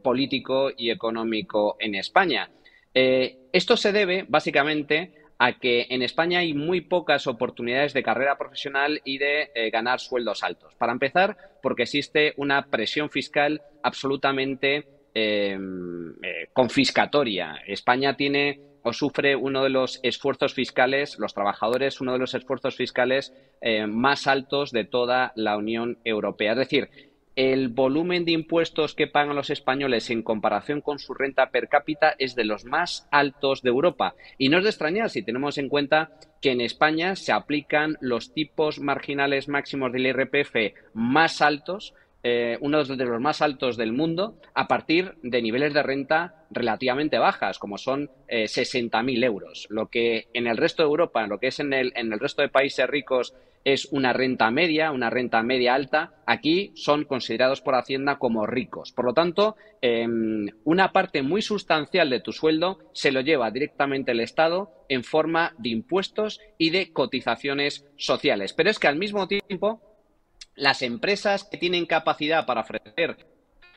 político 0.01 0.71
y 0.75 0.89
económico 0.89 1.75
en 1.79 1.95
España. 1.95 2.49
esto 2.93 3.75
se 3.77 3.91
debe 3.91 4.25
básicamente 4.27 5.24
a 5.37 5.53
que 5.59 5.87
en 5.89 6.01
España 6.01 6.39
hay 6.39 6.53
muy 6.53 6.81
pocas 6.81 7.27
oportunidades 7.27 7.93
de 7.93 8.03
carrera 8.03 8.37
profesional 8.37 9.01
y 9.03 9.17
de 9.17 9.51
eh, 9.53 9.69
ganar 9.69 9.99
sueldos 9.99 10.43
altos. 10.43 10.75
Para 10.75 10.93
empezar, 10.93 11.37
porque 11.61 11.83
existe 11.83 12.33
una 12.37 12.67
presión 12.67 13.09
fiscal 13.09 13.61
absolutamente 13.83 14.87
em, 15.13 16.11
eh, 16.23 16.47
confiscatoria. 16.53 17.57
España 17.67 18.15
tiene 18.15 18.61
o 18.83 18.93
sufre 18.93 19.35
uno 19.35 19.63
de 19.63 19.69
los 19.69 19.99
esfuerzos 20.03 20.53
fiscales, 20.53 21.17
los 21.17 21.33
trabajadores, 21.33 22.01
uno 22.01 22.13
de 22.13 22.19
los 22.19 22.35
esfuerzos 22.35 22.75
fiscales 22.75 23.33
eh, 23.59 23.87
más 23.87 24.27
altos 24.27 24.71
de 24.71 24.83
toda 24.85 25.33
la 25.35 25.57
Unión 25.57 25.97
Europea. 26.05 26.51
Es 26.51 26.59
decir, 26.59 26.89
el 27.35 27.69
volumen 27.69 28.23
de 28.23 28.31
impuestos 28.31 28.95
que 28.95 29.07
pagan 29.07 29.35
los 29.35 29.49
españoles 29.49 30.09
en 30.09 30.23
comparación 30.23 30.81
con 30.81 30.99
su 30.99 31.13
renta 31.13 31.49
per 31.49 31.67
cápita 31.67 32.15
es 32.17 32.35
de 32.35 32.45
los 32.45 32.65
más 32.65 33.07
altos 33.11 33.61
de 33.61 33.69
Europa. 33.69 34.15
Y 34.37 34.49
no 34.49 34.57
es 34.57 34.63
de 34.63 34.69
extrañar 34.69 35.09
si 35.09 35.21
tenemos 35.21 35.57
en 35.57 35.69
cuenta 35.69 36.11
que 36.41 36.51
en 36.51 36.61
España 36.61 37.15
se 37.15 37.31
aplican 37.31 37.97
los 37.99 38.33
tipos 38.33 38.79
marginales 38.79 39.49
máximos 39.49 39.91
del 39.91 40.07
IRPF 40.07 40.55
más 40.93 41.41
altos 41.41 41.93
eh, 42.27 42.57
uno 42.61 42.83
de 42.83 43.05
los 43.05 43.21
más 43.21 43.43
altos 43.43 43.77
del 43.77 43.91
mundo, 43.91 44.33
a 44.55 44.67
partir 44.67 45.13
de 45.21 45.43
niveles 45.43 45.75
de 45.75 45.83
renta 45.83 46.47
relativamente 46.49 47.19
bajas, 47.19 47.59
como 47.59 47.77
son 47.77 48.09
eh, 48.27 48.45
60.000 48.45 49.23
euros. 49.23 49.67
Lo 49.69 49.91
que 49.91 50.27
en 50.33 50.47
el 50.47 50.57
resto 50.57 50.81
de 50.81 50.89
Europa, 50.89 51.27
lo 51.27 51.37
que 51.37 51.49
es 51.49 51.59
en 51.59 51.71
el, 51.71 51.93
en 51.95 52.11
el 52.11 52.19
resto 52.19 52.41
de 52.41 52.49
países 52.49 52.89
ricos, 52.89 53.35
es 53.65 53.85
una 53.91 54.13
renta 54.13 54.51
media, 54.51 54.91
una 54.91 55.09
renta 55.09 55.41
media 55.41 55.73
alta, 55.73 56.13
aquí 56.27 56.71
son 56.75 57.03
considerados 57.03 57.61
por 57.61 57.73
Hacienda 57.73 58.19
como 58.19 58.45
ricos. 58.45 58.91
Por 58.91 59.05
lo 59.05 59.13
tanto, 59.13 59.55
em, 59.81 60.47
una 60.63 60.91
parte 60.91 61.23
muy 61.23 61.41
sustancial 61.41 62.11
de 62.11 62.19
tu 62.19 62.31
sueldo 62.31 62.77
se 62.93 63.11
lo 63.11 63.21
lleva 63.21 63.49
directamente 63.49 64.11
el 64.11 64.19
Estado 64.19 64.71
en 64.87 65.03
forma 65.03 65.55
de 65.57 65.69
impuestos 65.69 66.39
y 66.59 66.69
de 66.69 66.93
cotizaciones 66.93 67.85
sociales. 67.97 68.53
Pero 68.53 68.69
es 68.69 68.77
que 68.77 68.87
al 68.87 68.97
mismo 68.97 69.27
tiempo 69.27 69.81
las 70.55 70.83
empresas 70.83 71.43
que 71.43 71.57
tienen 71.57 71.87
capacidad 71.87 72.45
para 72.45 72.61
ofrecer 72.61 73.17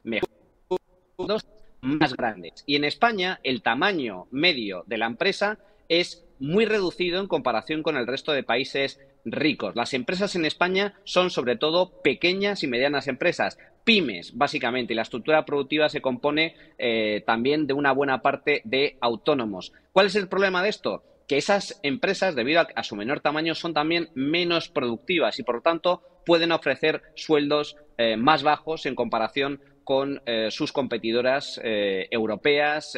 mejores 0.04 1.46
más 1.80 2.14
grandes. 2.14 2.62
Y 2.66 2.76
en 2.76 2.84
España 2.84 3.40
el 3.42 3.62
tamaño 3.62 4.26
medio 4.30 4.84
de 4.86 4.98
la 4.98 5.06
empresa 5.06 5.58
es 5.88 6.24
muy 6.38 6.66
reducido 6.66 7.20
en 7.20 7.26
comparación 7.26 7.82
con 7.82 7.96
el 7.96 8.06
resto 8.06 8.32
de 8.32 8.42
países 8.42 9.00
ricos. 9.24 9.74
Las 9.74 9.94
empresas 9.94 10.36
en 10.36 10.44
España 10.44 10.94
son 11.04 11.30
sobre 11.30 11.56
todo 11.56 12.00
pequeñas 12.02 12.62
y 12.62 12.68
medianas 12.68 13.08
empresas, 13.08 13.58
pymes 13.84 14.36
básicamente, 14.36 14.92
y 14.92 14.96
la 14.96 15.02
estructura 15.02 15.44
productiva 15.44 15.88
se 15.88 16.00
compone 16.00 16.54
eh, 16.78 17.22
también 17.26 17.66
de 17.66 17.74
una 17.74 17.92
buena 17.92 18.22
parte 18.22 18.62
de 18.64 18.96
autónomos. 19.00 19.72
¿Cuál 19.92 20.06
es 20.06 20.14
el 20.14 20.28
problema 20.28 20.62
de 20.62 20.68
esto? 20.68 21.02
que 21.28 21.36
esas 21.36 21.78
empresas, 21.82 22.34
debido 22.34 22.66
a, 22.74 22.82
su 22.82 22.96
menor 22.96 23.20
tamaño, 23.20 23.54
son 23.54 23.74
también 23.74 24.08
menos 24.14 24.70
productivas 24.70 25.38
y, 25.38 25.42
por 25.42 25.56
lo 25.56 25.60
tanto, 25.60 26.02
pueden 26.24 26.52
ofrecer 26.52 27.02
sueldos 27.14 27.76
eh, 27.98 28.16
más 28.16 28.42
bajos 28.42 28.86
en 28.86 28.94
comparación 28.94 29.60
con 29.88 30.20
eh, 30.26 30.50
sus 30.50 30.70
competidoras 30.70 31.58
eh, 31.64 32.08
europeas 32.10 32.94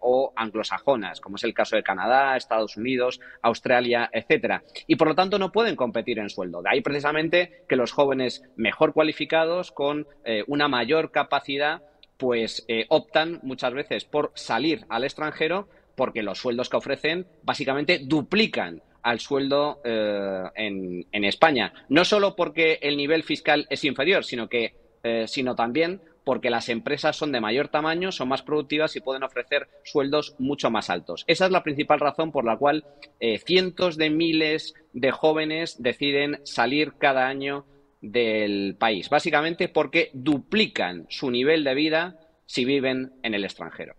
o 0.00 0.32
anglosajonas, 0.34 1.20
como 1.20 1.36
es 1.36 1.44
el 1.44 1.52
caso 1.52 1.76
de 1.76 1.82
Canadá, 1.82 2.34
Estados 2.34 2.78
Unidos, 2.78 3.20
Australia, 3.42 4.08
etcétera. 4.10 4.62
Y 4.86 4.96
por 4.96 5.08
lo 5.08 5.14
tanto 5.14 5.38
no 5.38 5.52
pueden 5.52 5.76
competir 5.76 6.18
en 6.18 6.30
sueldo. 6.30 6.62
De 6.62 6.70
ahí 6.70 6.80
precisamente 6.80 7.64
que 7.68 7.76
los 7.76 7.92
jóvenes 7.92 8.42
mejor 8.56 8.94
cualificados, 8.94 9.70
con 9.70 10.06
una 10.46 10.66
mayor 10.66 11.10
capacidad, 11.10 11.82
pues 12.16 12.66
optan 12.88 13.40
muchas 13.42 13.74
veces 13.74 14.06
por 14.06 14.32
salir 14.34 14.86
al 14.88 15.04
extranjero 15.04 15.68
porque 15.94 16.22
los 16.22 16.38
sueldos 16.38 16.70
que 16.70 16.78
ofrecen 16.78 17.26
básicamente 17.42 17.98
duplican 17.98 18.80
al 19.02 19.20
sueldo 19.20 19.82
eh, 19.84 20.44
en, 20.54 21.24
España. 21.24 21.72
No 21.90 22.04
solo 22.06 22.34
porque 22.34 22.78
el 22.80 22.96
nivel 22.96 23.22
fiscal 23.22 23.66
es 23.68 23.84
inferior, 23.84 24.24
sino 24.24 24.48
que 24.48 24.74
eh, 25.06 25.26
sino 25.28 25.54
también 25.54 26.00
porque 26.24 26.50
las 26.50 26.68
empresas 26.68 27.16
son 27.16 27.32
de 27.32 27.40
mayor 27.40 27.68
tamaño, 27.68 28.10
son 28.10 28.28
más 28.28 28.42
productivas 28.42 28.96
y 28.96 29.00
pueden 29.00 29.22
ofrecer 29.22 29.68
sueldos 29.84 30.34
mucho 30.38 30.70
más 30.70 30.90
altos. 30.90 31.24
Esa 31.26 31.46
es 31.46 31.52
la 31.52 31.62
principal 31.62 32.00
razón 32.00 32.32
por 32.32 32.44
la 32.44 32.56
cual 32.56 32.84
eh, 33.20 33.38
cientos 33.38 33.96
de 33.96 34.10
miles 34.10 34.74
de 34.92 35.10
jóvenes 35.10 35.82
deciden 35.82 36.40
salir 36.44 36.94
cada 36.98 37.28
año 37.28 37.66
del 38.00 38.76
país, 38.78 39.08
básicamente 39.08 39.68
porque 39.68 40.10
duplican 40.12 41.06
su 41.08 41.30
nivel 41.30 41.64
de 41.64 41.74
vida 41.74 42.18
si 42.46 42.64
viven 42.64 43.12
en 43.22 43.34
el 43.34 43.44
extranjero. 43.44 43.94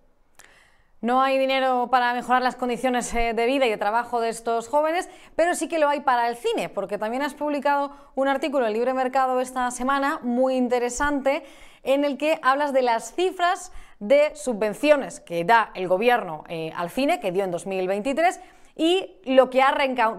No 1.01 1.21
hay 1.21 1.37
dinero 1.37 1.89
para 1.91 2.13
mejorar 2.13 2.41
las 2.41 2.55
condiciones 2.55 3.13
eh, 3.13 3.33
de 3.33 3.45
vida 3.45 3.65
y 3.65 3.69
de 3.69 3.77
trabajo 3.77 4.21
de 4.21 4.29
estos 4.29 4.69
jóvenes, 4.69 5.09
pero 5.35 5.53
sí 5.53 5.67
que 5.67 5.77
lo 5.77 5.89
hay 5.89 5.99
para 5.99 6.27
el 6.29 6.35
cine, 6.35 6.69
porque 6.69 6.97
también 6.97 7.21
has 7.21 7.33
publicado 7.33 7.91
un 8.15 8.27
artículo 8.27 8.65
en 8.65 8.73
Libre 8.73 8.93
Mercado 8.93 9.39
esta 9.39 9.69
semana 9.71 10.19
muy 10.23 10.55
interesante 10.55 11.43
en 11.83 12.05
el 12.05 12.17
que 12.17 12.39
hablas 12.41 12.73
de 12.73 12.81
las 12.81 13.13
cifras 13.13 13.71
de 13.99 14.35
subvenciones 14.35 15.19
que 15.19 15.43
da 15.45 15.71
el 15.75 15.87
gobierno 15.87 16.43
eh, 16.47 16.71
al 16.75 16.89
cine, 16.89 17.19
que 17.19 17.31
dio 17.31 17.43
en 17.43 17.51
2023, 17.51 18.39
y 18.75 19.15
lo 19.25 19.49
que, 19.49 19.63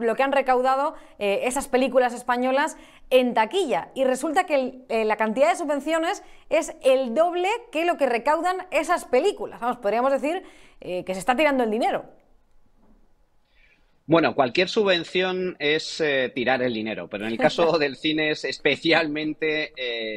lo 0.01 0.17
que 0.17 0.23
han 0.23 0.33
recaudado 0.33 0.95
eh, 1.19 1.41
esas 1.45 1.69
películas 1.69 2.15
españolas 2.15 2.77
en 3.11 3.35
taquilla. 3.35 3.91
Y 3.95 4.05
resulta 4.05 4.45
que 4.45 4.83
eh, 4.89 5.05
la 5.05 5.17
cantidad 5.17 5.51
de 5.51 5.57
subvenciones 5.57 6.23
es 6.51 6.75
el 6.83 7.15
doble 7.15 7.49
que 7.73 7.85
lo 7.85 7.97
que 7.97 8.07
recaudan 8.07 8.67
esas 8.71 9.05
películas. 9.05 9.61
Vamos, 9.61 9.79
podríamos 9.79 10.13
decir 10.13 10.43
eh, 10.81 11.05
que 11.05 11.15
se 11.15 11.21
está 11.21 11.37
tirando 11.37 11.65
el 11.65 11.71
dinero. 11.71 12.05
Bueno, 14.09 14.37
cualquier 14.37 14.69
subvención 14.69 15.57
es 15.59 16.01
tirar 16.33 16.63
el 16.63 16.73
dinero, 16.73 17.09
pero 17.09 17.27
en 17.27 17.33
el 17.33 17.39
caso 17.39 17.77
del 17.79 17.97
cine 17.97 18.31
es 18.31 18.45
especialmente 18.45 19.73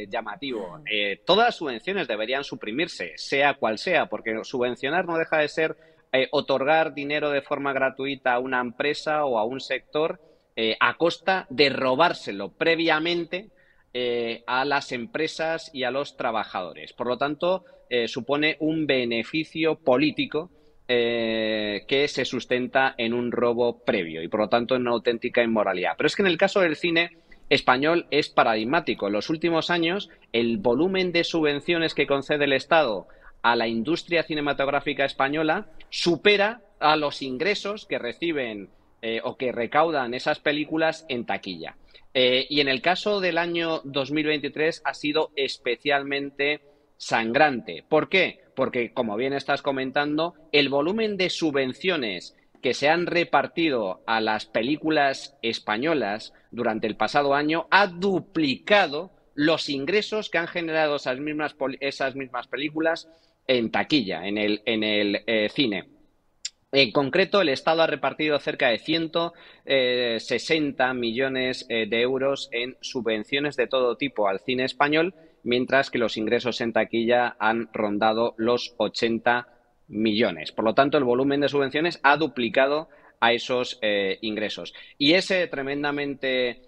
llamativo. 0.08 0.80
todas 1.26 1.48
las 1.48 1.56
subvenciones 1.56 2.08
deberían 2.08 2.44
suprimirse, 2.44 3.14
sea 3.16 3.56
cual 3.56 3.80
sea, 3.80 4.06
porque 4.06 4.44
subvencionar 4.44 5.06
no 5.06 5.18
deja 5.18 5.40
de 5.40 5.48
ser 5.48 5.76
eh, 6.12 6.28
otorgar 6.32 6.96
dinero 6.96 7.30
de 7.30 7.44
forma 7.44 7.72
gratuita 7.72 8.34
a 8.34 8.40
una 8.40 8.60
empresa 8.60 9.26
o 9.26 9.38
a 9.38 9.44
un 9.44 9.60
sector 9.60 10.20
eh, 10.62 10.76
a 10.82 10.98
costa 10.98 11.48
de 11.50 11.70
robárselo 11.70 12.50
previamente 12.50 13.48
eh, 13.94 14.44
a 14.46 14.66
las 14.66 14.92
empresas 14.92 15.72
y 15.74 15.84
a 15.84 15.92
los 15.92 16.18
trabajadores. 16.18 16.92
Por 16.92 17.08
lo 17.08 17.18
tanto, 17.18 17.64
supone 18.08 18.58
un 18.60 18.86
beneficio 18.86 19.80
político 19.80 20.52
que 20.86 22.06
se 22.08 22.26
sustenta 22.26 22.94
en 22.98 23.14
un 23.14 23.32
robo 23.32 23.84
previo 23.84 24.22
y, 24.22 24.28
por 24.28 24.42
lo 24.42 24.50
tanto, 24.50 24.76
en 24.76 24.82
una 24.82 24.92
auténtica 24.92 25.42
inmoralidad. 25.42 25.94
Pero 25.98 26.08
es 26.08 26.16
que 26.16 26.22
en 26.22 26.28
el 26.28 26.38
caso 26.38 26.60
del 26.60 26.76
cine 26.76 27.18
español 27.50 28.06
es 28.12 28.30
paradigmático. 28.30 29.08
En 29.08 29.14
los 29.14 29.30
últimos 29.30 29.70
años, 29.70 30.10
el 30.34 30.58
volumen 30.58 31.12
de 31.12 31.24
subvenciones 31.24 31.96
que 31.96 32.06
concede 32.06 32.46
el 32.46 32.54
Estado 32.54 33.08
a 33.42 33.56
la 33.56 33.68
industria 33.68 34.24
cinematográfica 34.24 35.06
española 35.06 35.68
supera 35.90 36.62
a 36.80 36.96
los 36.96 37.22
ingresos 37.22 37.86
que 37.86 37.98
reciben 37.98 38.70
eh, 39.02 39.22
o 39.24 39.38
que 39.38 39.52
recaudan 39.52 40.14
esas 40.14 40.40
películas 40.40 41.06
en 41.10 41.26
taquilla. 41.26 41.76
Eh, 42.14 42.48
y 42.50 42.60
en 42.60 42.68
el 42.68 42.82
caso 42.82 43.20
del 43.20 43.38
año 43.38 43.82
2023 43.84 44.82
ha 44.84 44.94
sido 44.94 45.32
especialmente 45.36 46.62
sangrante. 46.98 47.84
¿Por 47.88 48.10
qué? 48.10 48.42
Porque, 48.56 48.94
como 48.94 49.16
bien 49.16 49.34
estás 49.34 49.62
comentando, 49.62 50.34
el 50.52 50.70
volumen 50.70 51.18
de 51.18 51.30
subvenciones 51.30 52.36
que 52.62 52.74
se 52.74 52.90
han 52.90 53.06
repartido 53.06 54.02
a 54.06 54.20
las 54.20 54.46
películas 54.46 55.38
españolas 55.42 56.34
durante 56.52 56.88
el 56.88 56.98
pasado 56.98 57.34
año 57.34 57.68
ha 57.72 57.88
duplicado 57.88 59.12
los 59.34 59.70
ingresos 59.70 60.30
que 60.30 60.40
han 60.40 60.48
generado 60.48 60.98
esas 60.98 61.20
mismas, 61.20 62.48
películas 62.48 63.08
en 63.48 63.72
taquilla, 63.72 64.28
en 64.28 64.38
el, 64.38 64.62
en 64.66 64.84
el 64.84 65.24
eh, 65.26 65.48
cine. 65.50 65.99
En 66.72 66.92
concreto, 66.92 67.42
el 67.42 67.50
Estado 67.50 67.82
ha 67.82 67.88
repartido 67.88 68.38
cerca 68.38 68.70
de 68.70 68.78
160 68.78 69.34
eh, 69.66 70.94
millones 70.94 71.66
eh, 71.68 71.88
de 71.90 72.02
euros 72.02 72.48
en 72.52 72.78
subvenciones 72.80 73.56
de 73.56 73.66
todo 73.66 73.98
tipo 73.98 74.28
al 74.28 74.40
cine 74.40 74.66
español, 74.66 75.16
mientras 75.44 75.90
que 75.90 75.98
los 75.98 76.16
ingresos 76.16 76.62
en 76.62 76.74
taquilla 76.74 77.36
han 77.40 77.70
rondado 77.74 78.36
los 78.38 78.76
80 78.78 79.48
millones. 79.88 80.52
Por 80.52 80.64
lo 80.64 80.76
tanto, 80.76 81.00
el 81.00 81.06
volumen 81.06 81.42
de 81.42 81.50
subvenciones 81.50 82.00
ha 82.04 82.18
duplicado 82.18 82.90
a 83.20 83.34
esos 83.34 83.80
ingresos. 84.22 84.74
Y 84.98 85.14
es 85.14 85.34
tremendamente 85.50 86.62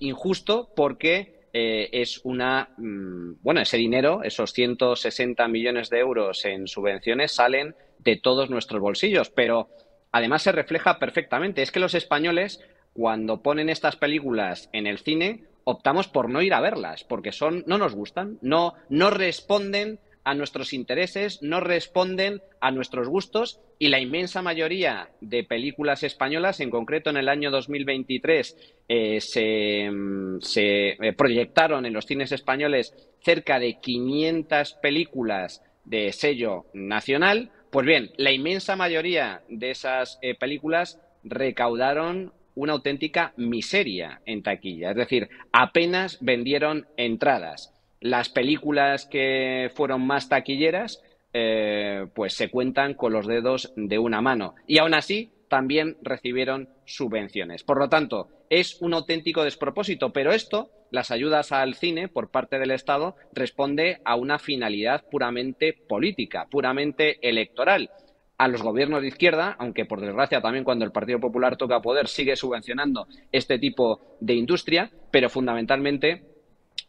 injusto 0.00 0.70
porque 0.76 1.33
eh, 1.56 1.88
es 1.92 2.20
una, 2.24 2.70
mm, 2.76 3.34
bueno, 3.40 3.60
ese 3.60 3.76
dinero, 3.76 4.24
esos 4.24 4.52
160 4.52 5.46
millones 5.46 5.88
de 5.88 6.00
euros 6.00 6.44
en 6.44 6.66
subvenciones 6.66 7.30
salen 7.30 7.76
de 8.00 8.16
todos 8.16 8.50
nuestros 8.50 8.80
bolsillos, 8.80 9.30
pero 9.30 9.68
además 10.10 10.42
se 10.42 10.50
refleja 10.50 10.98
perfectamente. 10.98 11.62
Es 11.62 11.70
que 11.70 11.78
los 11.78 11.94
españoles, 11.94 12.60
cuando 12.92 13.40
ponen 13.40 13.68
estas 13.68 13.94
películas 13.94 14.68
en 14.72 14.88
el 14.88 14.98
cine, 14.98 15.44
optamos 15.62 16.08
por 16.08 16.28
no 16.28 16.42
ir 16.42 16.54
a 16.54 16.60
verlas, 16.60 17.04
porque 17.04 17.30
son, 17.30 17.62
no 17.68 17.78
nos 17.78 17.94
gustan, 17.94 18.36
no, 18.42 18.74
no 18.88 19.10
responden 19.10 20.00
a 20.24 20.34
nuestros 20.34 20.72
intereses, 20.72 21.42
no 21.42 21.60
responden 21.60 22.40
a 22.60 22.70
nuestros 22.70 23.08
gustos 23.08 23.60
y 23.78 23.88
la 23.88 24.00
inmensa 24.00 24.40
mayoría 24.42 25.10
de 25.20 25.44
películas 25.44 26.02
españolas, 26.02 26.60
en 26.60 26.70
concreto 26.70 27.10
en 27.10 27.18
el 27.18 27.28
año 27.28 27.50
2023, 27.50 28.56
eh, 28.88 29.20
se, 29.20 29.90
mm, 29.90 30.40
se 30.40 30.88
eh, 30.88 31.12
proyectaron 31.16 31.84
en 31.84 31.92
los 31.92 32.06
cines 32.06 32.32
españoles 32.32 32.94
cerca 33.20 33.58
de 33.58 33.78
500 33.80 34.74
películas 34.82 35.62
de 35.84 36.12
sello 36.12 36.66
nacional. 36.72 37.50
Pues 37.70 37.86
bien, 37.86 38.10
la 38.16 38.32
inmensa 38.32 38.76
mayoría 38.76 39.42
de 39.48 39.70
esas 39.70 40.18
eh, 40.22 40.34
películas 40.34 41.00
recaudaron 41.22 42.32
una 42.54 42.72
auténtica 42.72 43.32
miseria 43.36 44.20
en 44.26 44.42
taquilla. 44.42 44.90
Es 44.90 44.96
decir, 44.96 45.28
apenas 45.52 46.18
vendieron 46.20 46.86
entradas. 46.96 47.73
Las 48.04 48.28
películas 48.28 49.06
que 49.06 49.70
fueron 49.74 50.06
más 50.06 50.28
taquilleras, 50.28 51.02
eh, 51.32 52.06
pues 52.14 52.34
se 52.34 52.50
cuentan 52.50 52.92
con 52.92 53.14
los 53.14 53.26
dedos 53.26 53.72
de 53.76 53.98
una 53.98 54.20
mano. 54.20 54.56
Y 54.66 54.76
aún 54.76 54.92
así, 54.92 55.32
también 55.48 55.96
recibieron 56.02 56.68
subvenciones. 56.84 57.64
Por 57.64 57.78
lo 57.78 57.88
tanto, 57.88 58.28
es 58.50 58.78
un 58.82 58.92
auténtico 58.92 59.42
despropósito, 59.42 60.12
pero 60.12 60.32
esto, 60.32 60.68
las 60.90 61.10
ayudas 61.10 61.50
al 61.50 61.76
cine 61.76 62.08
por 62.08 62.30
parte 62.30 62.58
del 62.58 62.72
Estado, 62.72 63.16
responde 63.32 64.02
a 64.04 64.16
una 64.16 64.38
finalidad 64.38 65.04
puramente 65.10 65.72
política, 65.72 66.46
puramente 66.50 67.26
electoral. 67.26 67.88
A 68.36 68.48
los 68.48 68.60
gobiernos 68.60 69.00
de 69.00 69.08
izquierda, 69.08 69.56
aunque 69.58 69.86
por 69.86 70.02
desgracia 70.02 70.42
también 70.42 70.64
cuando 70.64 70.84
el 70.84 70.92
Partido 70.92 71.20
Popular 71.20 71.56
toca 71.56 71.80
poder 71.80 72.08
sigue 72.08 72.36
subvencionando 72.36 73.06
este 73.32 73.58
tipo 73.58 74.18
de 74.20 74.34
industria, 74.34 74.90
pero 75.10 75.30
fundamentalmente 75.30 76.33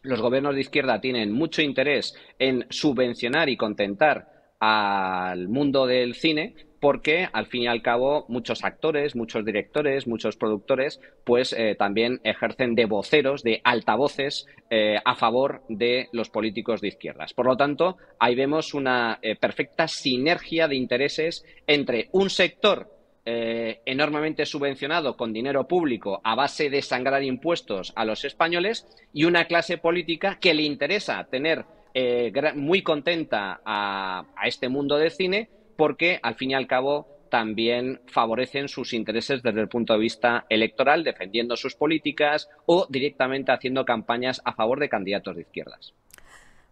los 0.06 0.20
gobiernos 0.20 0.54
de 0.54 0.60
izquierda 0.62 1.00
tienen 1.00 1.32
mucho 1.32 1.62
interés 1.62 2.14
en 2.38 2.66
subvencionar 2.70 3.48
y 3.48 3.56
contentar 3.56 4.28
al 4.58 5.48
mundo 5.48 5.86
del 5.86 6.14
cine 6.14 6.54
porque 6.80 7.28
al 7.32 7.46
fin 7.46 7.62
y 7.62 7.66
al 7.66 7.82
cabo 7.82 8.26
muchos 8.28 8.62
actores, 8.62 9.16
muchos 9.16 9.44
directores, 9.44 10.06
muchos 10.06 10.36
productores, 10.36 11.00
pues 11.24 11.52
eh, 11.52 11.74
también 11.76 12.20
ejercen 12.22 12.74
de 12.74 12.84
voceros, 12.84 13.42
de 13.42 13.60
altavoces 13.64 14.46
eh, 14.70 14.98
a 15.04 15.16
favor 15.16 15.62
de 15.68 16.08
los 16.12 16.30
políticos 16.30 16.80
de 16.80 16.88
izquierdas. 16.88 17.34
Por 17.34 17.46
lo 17.46 17.56
tanto, 17.56 17.96
ahí 18.18 18.34
vemos 18.34 18.74
una 18.74 19.18
eh, 19.22 19.36
perfecta 19.36 19.88
sinergia 19.88 20.68
de 20.68 20.76
intereses 20.76 21.44
entre 21.66 22.08
un 22.12 22.30
sector 22.30 22.95
eh, 23.28 23.80
enormemente 23.84 24.46
subvencionado 24.46 25.16
con 25.16 25.32
dinero 25.32 25.66
público 25.66 26.20
a 26.22 26.36
base 26.36 26.70
de 26.70 26.80
sangrar 26.80 27.24
impuestos 27.24 27.92
a 27.96 28.04
los 28.04 28.24
españoles 28.24 28.86
y 29.12 29.24
una 29.24 29.46
clase 29.46 29.78
política 29.78 30.38
que 30.40 30.54
le 30.54 30.62
interesa 30.62 31.24
tener 31.24 31.64
eh, 31.92 32.32
muy 32.54 32.82
contenta 32.82 33.60
a, 33.64 34.24
a 34.36 34.46
este 34.46 34.68
mundo 34.68 34.96
del 34.96 35.10
cine 35.10 35.48
porque 35.76 36.20
al 36.22 36.36
fin 36.36 36.52
y 36.52 36.54
al 36.54 36.68
cabo 36.68 37.16
también 37.28 38.00
favorecen 38.06 38.68
sus 38.68 38.92
intereses 38.92 39.42
desde 39.42 39.60
el 39.60 39.68
punto 39.68 39.92
de 39.92 39.98
vista 39.98 40.46
electoral, 40.48 41.02
defendiendo 41.02 41.56
sus 41.56 41.74
políticas 41.74 42.48
o 42.64 42.86
directamente 42.88 43.50
haciendo 43.50 43.84
campañas 43.84 44.40
a 44.44 44.54
favor 44.54 44.78
de 44.78 44.88
candidatos 44.88 45.34
de 45.34 45.42
izquierdas. 45.42 45.94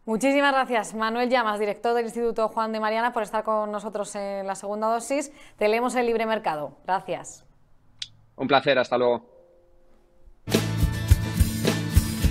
Muchísimas 0.07 0.53
gracias, 0.53 0.93
Manuel 0.95 1.31
Llamas, 1.31 1.59
director 1.59 1.95
del 1.95 2.05
Instituto 2.05 2.49
Juan 2.49 2.73
de 2.73 2.81
Mariana, 2.81 3.15
por 3.15 3.23
estar 3.23 3.43
con 3.43 3.73
nosotros 3.73 4.15
en 4.17 4.47
la 4.47 4.55
segunda 4.55 4.89
dosis. 4.89 5.33
Te 5.57 5.67
leemos 5.67 5.95
el 5.95 6.05
libre 6.05 6.27
mercado. 6.27 6.77
Gracias. 6.85 7.45
Un 8.37 8.47
placer, 8.47 8.79
hasta 8.79 8.99
luego. 8.99 9.25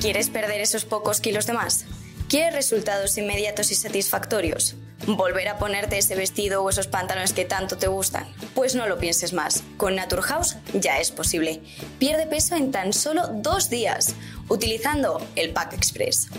¿Quieres 0.02 0.30
perder 0.30 0.62
esos 0.62 0.86
pocos 0.86 1.20
kilos 1.20 1.48
de 1.48 1.54
más? 1.54 1.86
¿Quieres 2.30 2.54
resultados 2.54 3.18
inmediatos 3.18 3.72
y 3.72 3.76
satisfactorios? 3.76 4.76
¿Volver 5.08 5.48
a 5.48 5.58
ponerte 5.58 5.98
ese 5.98 6.16
vestido 6.16 6.64
o 6.64 6.70
esos 6.70 6.88
pantalones 6.88 7.34
que 7.34 7.46
tanto 7.46 7.78
te 7.78 7.88
gustan? 7.88 8.28
Pues 8.54 8.76
no 8.76 8.88
lo 8.88 9.00
pienses 9.00 9.34
más. 9.34 9.64
Con 9.78 9.96
Naturhaus 9.96 10.58
ya 10.74 11.00
es 11.00 11.12
posible. 11.12 11.62
Pierde 12.00 12.28
peso 12.28 12.56
en 12.56 12.72
tan 12.72 12.94
solo 12.94 13.28
dos 13.34 13.70
días 13.70 14.16
utilizando 14.48 15.26
el 15.36 15.54
Pack 15.54 15.74
Express 15.74 16.30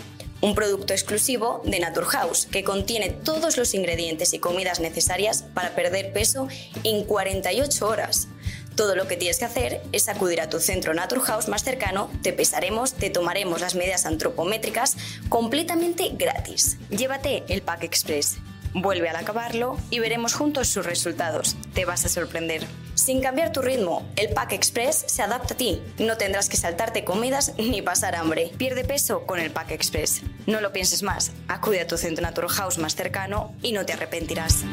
un 0.45 0.53
producto 0.53 0.93
exclusivo 0.93 1.63
de 1.65 1.79
Naturhaus 1.79 2.45
que 2.45 2.63
contiene 2.63 3.09
todos 3.09 3.57
los 3.57 3.73
ingredientes 3.73 4.31
y 4.35 4.39
comidas 4.39 4.79
necesarias 4.79 5.43
para 5.55 5.73
perder 5.73 6.13
peso 6.13 6.47
en 6.83 7.03
48 7.03 7.87
horas. 7.87 8.27
Todo 8.75 8.95
lo 8.95 9.07
que 9.07 9.17
tienes 9.17 9.39
que 9.39 9.45
hacer 9.45 9.81
es 9.91 10.07
acudir 10.07 10.41
a 10.41 10.49
tu 10.49 10.59
centro 10.59 10.93
Naturhaus 10.93 11.47
más 11.47 11.63
cercano, 11.63 12.11
te 12.21 12.31
pesaremos, 12.31 12.93
te 12.93 13.09
tomaremos 13.09 13.59
las 13.59 13.73
medidas 13.73 14.05
antropométricas 14.05 14.97
completamente 15.29 16.11
gratis. 16.13 16.77
Llévate 16.91 17.43
el 17.47 17.63
Pack 17.63 17.83
Express. 17.83 18.37
Vuelve 18.77 19.07
al 19.07 19.15
acabarlo 19.15 19.77
y 19.89 19.99
veremos 19.99 20.33
juntos 20.33 20.67
sus 20.67 20.85
resultados. 20.85 21.55
Te 21.73 21.85
vas 21.85 22.03
a 22.03 22.09
sorprender. 22.09 22.67
Sin 22.93 23.21
cambiar 23.21 23.53
tu 23.53 23.61
ritmo, 23.61 24.05
el 24.17 24.33
Pack 24.33 24.51
Express 24.51 25.05
se 25.07 25.21
adapta 25.21 25.53
a 25.53 25.57
ti. 25.57 25.81
No 25.97 26.17
tendrás 26.17 26.49
que 26.49 26.57
saltarte 26.57 27.05
comidas 27.05 27.53
ni 27.57 27.81
pasar 27.81 28.15
hambre. 28.15 28.51
Pierde 28.57 28.83
peso 28.83 29.25
con 29.25 29.39
el 29.39 29.49
Pack 29.49 29.71
Express. 29.71 30.23
No 30.45 30.59
lo 30.59 30.73
pienses 30.73 31.03
más. 31.03 31.31
Acude 31.47 31.79
a 31.79 31.87
tu 31.87 31.97
centro 31.97 32.21
Natural 32.21 32.49
House 32.49 32.77
más 32.77 32.95
cercano 32.95 33.55
y 33.61 33.71
no 33.71 33.85
te 33.85 33.93
arrepentirás. 33.93 34.65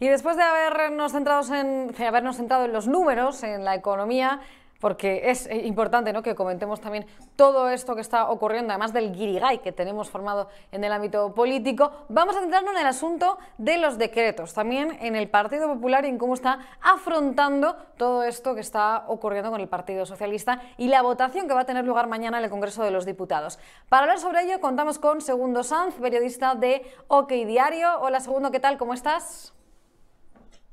Y 0.00 0.08
después 0.08 0.38
de 0.38 0.44
habernos, 0.44 1.12
centrado 1.12 1.54
en, 1.54 1.94
habernos 2.02 2.36
centrado 2.36 2.64
en 2.64 2.72
los 2.72 2.86
números, 2.86 3.42
en 3.42 3.66
la 3.66 3.74
economía, 3.74 4.40
porque 4.80 5.30
es 5.30 5.46
eh, 5.46 5.66
importante 5.66 6.12
¿no? 6.12 6.22
que 6.22 6.34
comentemos 6.34 6.80
también 6.80 7.06
todo 7.36 7.68
esto 7.68 7.94
que 7.94 8.00
está 8.00 8.30
ocurriendo, 8.30 8.72
además 8.72 8.92
del 8.92 9.12
guirigay 9.12 9.58
que 9.58 9.72
tenemos 9.72 10.10
formado 10.10 10.48
en 10.72 10.84
el 10.84 10.92
ámbito 10.92 11.34
político. 11.34 11.90
Vamos 12.08 12.36
a 12.36 12.40
centrarnos 12.40 12.72
en 12.74 12.80
el 12.80 12.86
asunto 12.86 13.38
de 13.58 13.78
los 13.78 13.98
decretos, 13.98 14.54
también 14.54 14.96
en 15.00 15.16
el 15.16 15.28
Partido 15.28 15.68
Popular 15.68 16.04
y 16.04 16.08
en 16.08 16.18
cómo 16.18 16.34
está 16.34 16.60
afrontando 16.80 17.76
todo 17.96 18.22
esto 18.22 18.54
que 18.54 18.60
está 18.60 19.04
ocurriendo 19.08 19.50
con 19.50 19.60
el 19.60 19.68
Partido 19.68 20.06
Socialista 20.06 20.62
y 20.76 20.88
la 20.88 21.02
votación 21.02 21.48
que 21.48 21.54
va 21.54 21.60
a 21.60 21.66
tener 21.66 21.84
lugar 21.84 22.06
mañana 22.06 22.38
en 22.38 22.44
el 22.44 22.50
Congreso 22.50 22.82
de 22.82 22.90
los 22.90 23.04
Diputados. 23.04 23.58
Para 23.88 24.02
hablar 24.02 24.18
sobre 24.18 24.42
ello, 24.42 24.60
contamos 24.60 24.98
con 24.98 25.20
Segundo 25.20 25.62
Sanz, 25.62 25.94
periodista 25.96 26.54
de 26.54 26.82
OK 27.08 27.30
Diario. 27.30 28.00
Hola, 28.00 28.20
Segundo, 28.20 28.50
¿qué 28.50 28.60
tal? 28.60 28.78
¿Cómo 28.78 28.94
estás? 28.94 29.52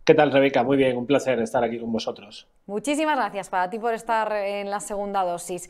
¿Qué 0.06 0.14
tal, 0.14 0.32
Rebeca? 0.32 0.64
Muy 0.64 0.78
bien, 0.78 0.96
un 0.98 1.08
placer 1.08 1.40
estar 1.40 1.64
aquí 1.64 1.80
con 1.80 1.92
vosotros. 1.92 2.48
Muchísimas 2.68 3.16
gracias 3.16 3.50
para 3.50 3.72
ti 3.72 3.80
por 3.80 3.92
estar 3.96 4.32
en 4.34 4.70
la 4.70 4.80
segunda 4.80 5.24
dosis. 5.24 5.68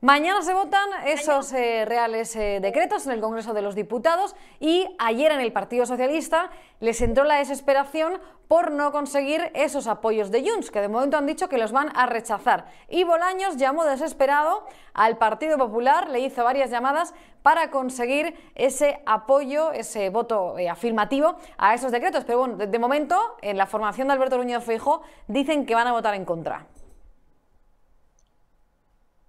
Mañana 0.00 0.42
se 0.42 0.52
votan 0.52 0.86
esos 1.06 1.50
eh, 1.54 1.86
reales 1.86 2.36
eh, 2.36 2.58
decretos 2.60 3.06
en 3.06 3.12
el 3.12 3.22
Congreso 3.22 3.54
de 3.54 3.62
los 3.62 3.74
Diputados 3.74 4.36
y 4.60 4.86
ayer 4.98 5.32
en 5.32 5.40
el 5.40 5.50
Partido 5.50 5.86
Socialista 5.86 6.50
les 6.80 7.00
entró 7.00 7.24
la 7.24 7.36
desesperación 7.36 8.20
por 8.46 8.70
no 8.70 8.92
conseguir 8.92 9.50
esos 9.54 9.86
apoyos 9.86 10.30
de 10.30 10.46
Junts, 10.46 10.70
que 10.70 10.82
de 10.82 10.88
momento 10.88 11.16
han 11.16 11.24
dicho 11.24 11.48
que 11.48 11.56
los 11.56 11.72
van 11.72 11.90
a 11.96 12.04
rechazar. 12.04 12.66
Y 12.90 13.04
Bolaños 13.04 13.56
llamó 13.56 13.84
desesperado 13.84 14.66
al 14.92 15.16
Partido 15.16 15.56
Popular, 15.56 16.10
le 16.10 16.20
hizo 16.20 16.44
varias 16.44 16.70
llamadas 16.70 17.14
para 17.42 17.70
conseguir 17.70 18.34
ese 18.54 19.00
apoyo, 19.06 19.72
ese 19.72 20.10
voto 20.10 20.58
eh, 20.58 20.68
afirmativo 20.68 21.36
a 21.56 21.74
esos 21.74 21.92
decretos. 21.92 22.24
Pero 22.24 22.40
bueno, 22.40 22.56
de, 22.58 22.78
momento, 22.78 23.18
en 23.40 23.56
la 23.56 23.66
formación 23.66 24.08
de 24.08 24.14
Alberto 24.14 24.36
Núñez 24.36 24.62
Feijóo, 24.62 25.00
dicen 25.28 25.64
que 25.64 25.74
van 25.74 25.86
a 25.86 25.92
votar 25.92 26.14
en 26.14 26.26
contra. 26.26 26.66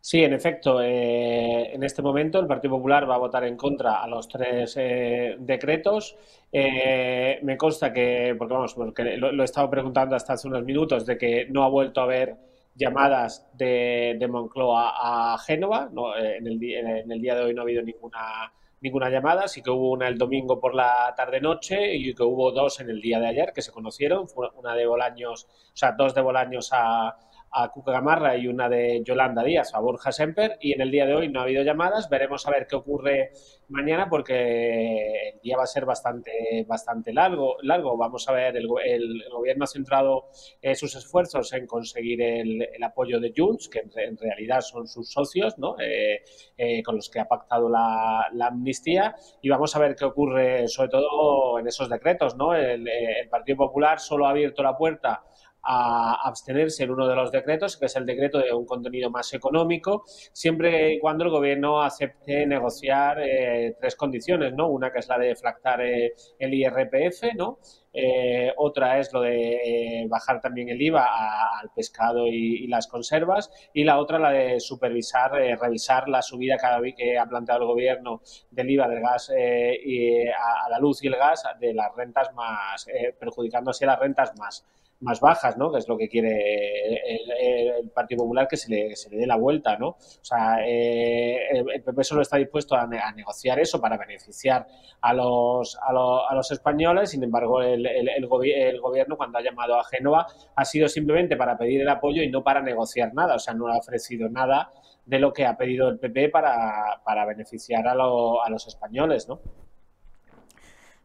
Sí, 0.07 0.23
en 0.23 0.33
efecto, 0.33 0.83
eh, 0.83 1.73
en 1.73 1.81
este 1.81 2.03
momento 2.03 2.37
el 2.39 2.45
Partido 2.45 2.75
Popular 2.75 3.09
va 3.09 3.15
a 3.15 3.17
votar 3.17 3.43
en 3.43 3.57
contra 3.57 4.03
a 4.03 4.07
los 4.07 4.27
tres 4.27 4.75
eh, 4.77 5.35
decretos. 5.39 6.15
Eh, 6.51 7.39
me 7.41 7.57
consta 7.57 7.91
que, 7.91 8.35
porque 8.37 8.53
vamos, 8.53 8.75
porque 8.75 9.17
lo, 9.17 9.41
he 9.41 9.43
estado 9.43 9.67
preguntando 9.67 10.15
hasta 10.15 10.33
hace 10.33 10.47
unos 10.47 10.63
minutos, 10.63 11.07
de 11.07 11.17
que 11.17 11.47
no 11.49 11.63
ha 11.63 11.69
vuelto 11.69 12.01
a 12.01 12.03
haber 12.03 12.35
llamadas 12.75 13.49
de, 13.53 14.23
Moncloa 14.29 15.33
a 15.33 15.39
Génova. 15.39 15.89
en, 16.19 16.45
el, 16.45 16.63
en, 16.63 17.11
el, 17.11 17.19
día 17.19 17.33
de 17.33 17.45
hoy 17.45 17.55
no 17.55 17.61
ha 17.61 17.63
habido 17.63 17.81
ninguna, 17.81 18.53
ninguna 18.81 19.09
llamada. 19.09 19.47
Sí 19.47 19.63
que 19.63 19.71
hubo 19.71 19.89
una 19.89 20.07
el 20.07 20.19
domingo 20.19 20.59
por 20.59 20.75
la 20.75 21.15
tarde-noche 21.17 21.95
y 21.95 22.13
que 22.13 22.21
hubo 22.21 22.51
dos 22.51 22.79
en 22.79 22.91
el 22.91 23.01
día 23.01 23.19
de 23.19 23.29
ayer 23.29 23.51
que 23.55 23.63
se 23.63 23.71
conocieron. 23.71 24.27
una 24.55 24.75
de 24.75 24.85
Bolaños, 24.85 25.45
o 25.45 25.75
sea, 25.75 25.93
dos 25.93 26.13
de 26.13 26.21
Bolaños 26.21 26.69
a 26.73 27.17
a 27.51 27.69
Cuca 27.69 27.91
Gamarra 27.93 28.35
y 28.37 28.47
una 28.47 28.67
de 28.67 29.01
Yolanda 29.03 29.43
Díaz 29.43 29.73
a 29.73 29.79
Borja 29.79 30.11
Semper 30.11 30.57
y 30.59 30.73
en 30.73 30.81
el 30.81 30.91
día 30.91 31.05
de 31.05 31.15
hoy 31.15 31.29
no 31.29 31.39
ha 31.39 31.43
habido 31.43 31.63
llamadas. 31.63 32.09
Veremos 32.09 32.45
a 32.47 32.51
ver 32.51 32.67
qué 32.67 32.75
ocurre 32.75 33.31
mañana 33.69 34.07
porque 34.09 35.29
el 35.33 35.39
día 35.41 35.57
va 35.57 35.63
a 35.63 35.67
ser 35.67 35.85
bastante, 35.85 36.65
bastante 36.67 37.13
largo. 37.13 37.57
largo. 37.61 37.97
Vamos 37.97 38.27
a 38.27 38.33
ver, 38.33 38.57
el, 38.57 38.67
gobierno 38.67 39.63
ha 39.63 39.67
centrado 39.67 40.27
eh, 40.61 40.75
sus 40.75 40.95
esfuerzos 40.95 41.53
en 41.53 41.65
conseguir 41.65 42.21
el, 42.21 42.83
apoyo 42.83 43.19
de 43.19 43.33
Junts, 43.35 43.69
que 43.69 43.79
en, 43.79 44.17
realidad 44.17 44.61
son 44.61 44.87
sus 44.87 45.11
socios, 45.11 45.57
¿no? 45.57 45.75
Eh, 45.79 46.23
eh, 46.57 46.83
con 46.83 46.95
los 46.95 47.09
que 47.09 47.19
ha 47.19 47.25
pactado 47.25 47.69
la, 47.69 48.27
amnistía 48.41 49.15
y 49.41 49.49
vamos 49.49 49.75
a 49.75 49.79
ver 49.79 49.95
qué 49.95 50.05
ocurre 50.05 50.67
sobre 50.67 50.89
todo 50.89 51.59
en 51.59 51.67
esos 51.67 51.89
decretos. 51.89 52.35
¿no? 52.35 52.53
el 52.53 52.87
Partido 53.29 53.57
Popular 53.57 53.99
solo 53.99 54.27
ha 54.27 54.29
abierto 54.29 54.61
la 54.61 54.77
puerta 54.77 55.23
a 55.65 56.27
abstenerse 56.27 56.83
en 56.83 56.91
uno 56.91 57.07
de 57.07 57.15
los 57.15 57.31
decretos, 57.31 57.77
que 57.77 57.87
es 57.87 57.95
el 57.95 58.05
decreto 58.05 58.37
de 58.37 58.53
un 58.53 58.65
contenido 58.65 59.09
más 59.09 59.33
económico, 59.33 60.03
siempre 60.05 60.93
y 60.93 60.99
cuando 60.99 61.23
el 61.23 61.31
gobierno 61.31 61.81
acepte 61.81 62.45
negociar 62.45 63.19
eh, 63.21 63.75
tres 63.79 63.95
condiciones, 63.95 64.53
¿no? 64.53 64.67
Una 64.69 64.91
que 64.91 64.99
es 64.99 65.07
la 65.07 65.17
de 65.17 65.27
deflactar 65.27 65.81
eh, 65.81 66.13
el 66.37 66.53
IRPF, 66.53 67.35
¿no? 67.35 67.57
Eh, 67.91 68.51
otra 68.57 68.99
es 68.99 69.11
lo 69.13 69.21
de 69.21 70.05
bajar 70.09 70.41
también 70.41 70.67
el 70.67 70.81
IVA 70.81 71.59
al 71.59 71.69
pescado 71.73 72.27
y, 72.27 72.67
las 72.67 72.87
conservas. 72.87 73.49
Y 73.73 73.85
la 73.85 73.99
otra 73.99 74.19
la 74.19 74.31
de 74.31 74.59
supervisar, 74.59 75.31
revisar 75.31 76.09
la 76.09 76.21
subida 76.21 76.57
cada 76.57 76.79
vez 76.79 76.93
que 76.95 77.17
ha 77.17 77.25
planteado 77.25 77.61
el 77.61 77.67
gobierno 77.67 78.21
del 78.51 78.69
IVA 78.69 78.89
del 78.89 78.99
gas 78.99 79.31
y 79.33 80.27
a, 80.27 80.69
la 80.69 80.77
luz 80.79 81.01
y 81.03 81.07
el 81.07 81.15
gas 81.15 81.43
de 81.59 81.73
las 81.73 81.95
rentas 81.95 82.33
más, 82.33 82.85
perjudicando 83.17 83.71
así 83.71 83.85
las 83.85 83.97
rentas 83.97 84.37
más 84.37 84.65
más 85.05 85.19
bajas, 85.21 85.55
¿no? 85.55 85.71
Que 85.71 85.77
es 85.77 85.87
lo 85.87 85.97
que 85.97 86.09
quiere 86.09 87.79
el, 87.79 87.89
Partido 87.91 88.23
Popular, 88.23 88.47
que 88.47 88.57
se 88.57 88.69
le, 88.69 88.95
se 88.95 89.09
le, 89.09 89.17
dé 89.17 89.27
la 89.27 89.37
vuelta, 89.37 89.77
¿no? 89.77 89.89
O 89.89 89.97
sea, 90.21 90.57
eh, 90.65 91.39
el, 91.51 91.83
PP 91.83 92.03
solo 92.03 92.21
está 92.21 92.37
dispuesto 92.37 92.75
a, 92.75 92.87
negociar 93.15 93.59
eso 93.59 93.79
para 93.79 93.97
beneficiar 93.97 94.67
a 95.01 95.13
los, 95.13 95.77
a, 95.81 96.33
los 96.33 96.51
españoles, 96.51 97.11
sin 97.11 97.23
embargo, 97.23 97.61
el, 97.61 97.85
el, 97.85 98.27
gobierno, 98.27 99.15
cuando 99.15 99.37
ha 99.37 99.41
llamado 99.41 99.79
a 99.79 99.83
Génova, 99.83 100.25
ha 100.55 100.65
sido 100.65 100.89
simplemente 100.89 101.37
para 101.37 101.57
pedir 101.57 101.81
el 101.81 101.89
apoyo 101.89 102.21
y 102.23 102.29
no 102.29 102.43
para 102.43 102.61
negociar 102.61 103.13
nada, 103.13 103.35
o 103.35 103.39
sea, 103.39 103.53
no 103.53 103.67
ha 103.67 103.77
ofrecido 103.77 104.27
nada 104.27 104.71
de 105.05 105.19
lo 105.19 105.31
que 105.31 105.45
ha 105.45 105.55
pedido 105.55 105.87
el 105.87 105.99
PP 105.99 106.29
para, 106.29 107.01
para 107.05 107.25
beneficiar 107.25 107.87
a, 107.87 107.91
a 107.91 108.49
los 108.49 108.67
españoles, 108.67 109.29
¿no? 109.29 109.39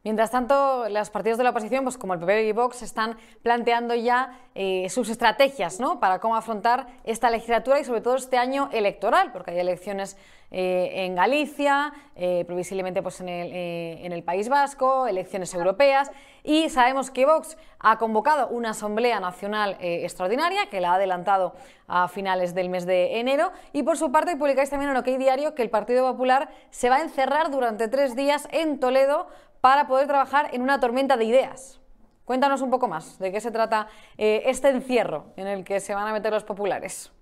Mientras 0.02 0.30
tanto, 0.30 0.88
los 0.88 1.10
partidos 1.10 1.36
de 1.36 1.44
la 1.44 1.50
oposición, 1.50 1.84
pues 1.84 1.98
como 1.98 2.14
el 2.14 2.20
PP 2.20 2.44
y 2.44 2.52
Vox, 2.52 2.80
están 2.80 3.18
planteando 3.42 3.94
ya 3.94 4.40
eh, 4.54 4.88
sus 4.88 5.10
estrategias 5.10 5.78
¿no? 5.78 6.00
para 6.00 6.20
cómo 6.20 6.36
afrontar 6.36 6.86
esta 7.04 7.28
legislatura 7.28 7.78
y 7.78 7.84
sobre 7.84 8.00
todo 8.00 8.16
este 8.16 8.38
año 8.38 8.70
electoral, 8.72 9.30
porque 9.30 9.50
hay 9.50 9.58
elecciones 9.58 10.16
eh, 10.52 11.04
en 11.04 11.14
Galicia, 11.14 11.92
eh, 12.16 12.44
previsiblemente 12.46 13.02
pues, 13.02 13.20
en, 13.20 13.28
el, 13.28 13.52
en 13.52 14.12
el 14.12 14.22
País 14.22 14.48
Vasco, 14.48 15.06
elecciones 15.06 15.52
europeas 15.52 16.10
y 16.42 16.70
sabemos 16.70 17.10
que 17.10 17.26
Vox 17.26 17.58
ha 17.78 17.98
convocado 17.98 18.48
una 18.48 18.70
Asamblea 18.70 19.20
Nacional 19.20 19.76
extraordinaria 19.80 20.70
que 20.70 20.80
la 20.80 20.92
ha 20.92 20.94
adelantado 20.94 21.54
a 21.86 22.08
finales 22.08 22.54
del 22.54 22.70
mes 22.70 22.86
de 22.86 23.20
enero 23.20 23.52
y 23.74 23.82
por 23.82 23.98
su 23.98 24.10
parte 24.10 24.36
publicáis 24.36 24.70
también 24.70 24.90
en 24.90 24.96
OK 24.96 25.06
Diario 25.18 25.54
que 25.54 25.62
el 25.62 25.68
Partido 25.68 26.10
Popular 26.10 26.48
se 26.70 26.88
va 26.88 26.96
a 26.96 27.02
encerrar 27.02 27.50
durante 27.50 27.88
tres 27.88 28.16
días 28.16 28.48
en 28.50 28.80
Toledo 28.80 29.28
para 29.60 29.86
poder 29.86 30.06
trabajar 30.06 30.50
en 30.52 30.62
una 30.62 30.80
tormenta 30.80 31.16
de 31.16 31.24
ideas. 31.24 31.80
Cuéntanos 32.24 32.60
un 32.62 32.70
poco 32.70 32.88
más 32.88 33.18
de 33.18 33.32
qué 33.32 33.40
se 33.40 33.50
trata 33.50 33.88
eh, 34.16 34.42
este 34.46 34.68
encierro 34.68 35.32
en 35.36 35.46
el 35.46 35.64
que 35.64 35.80
se 35.80 35.94
van 35.94 36.06
a 36.06 36.12
meter 36.12 36.32
los 36.32 36.44
populares. 36.44 37.12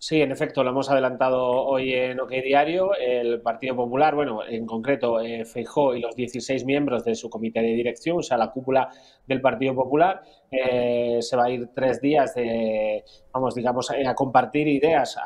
Sí, 0.00 0.22
en 0.22 0.30
efecto, 0.30 0.62
lo 0.62 0.70
hemos 0.70 0.88
adelantado 0.90 1.42
hoy 1.42 1.92
en 1.92 2.20
OK 2.20 2.30
Diario. 2.30 2.94
El 2.94 3.40
Partido 3.40 3.74
Popular, 3.74 4.14
bueno, 4.14 4.46
en 4.46 4.64
concreto 4.64 5.20
eh, 5.20 5.44
Feijó 5.44 5.96
y 5.96 6.00
los 6.00 6.14
16 6.14 6.64
miembros 6.64 7.04
de 7.04 7.16
su 7.16 7.28
comité 7.28 7.60
de 7.62 7.74
dirección, 7.74 8.18
o 8.18 8.22
sea, 8.22 8.36
la 8.36 8.52
cúpula 8.52 8.90
del 9.26 9.40
Partido 9.40 9.74
Popular, 9.74 10.22
eh, 10.52 11.18
se 11.20 11.36
va 11.36 11.46
a 11.46 11.50
ir 11.50 11.70
tres 11.74 12.00
días 12.00 12.32
de, 12.36 13.02
vamos, 13.32 13.56
digamos, 13.56 13.90
a 13.90 14.14
compartir 14.14 14.68
ideas 14.68 15.18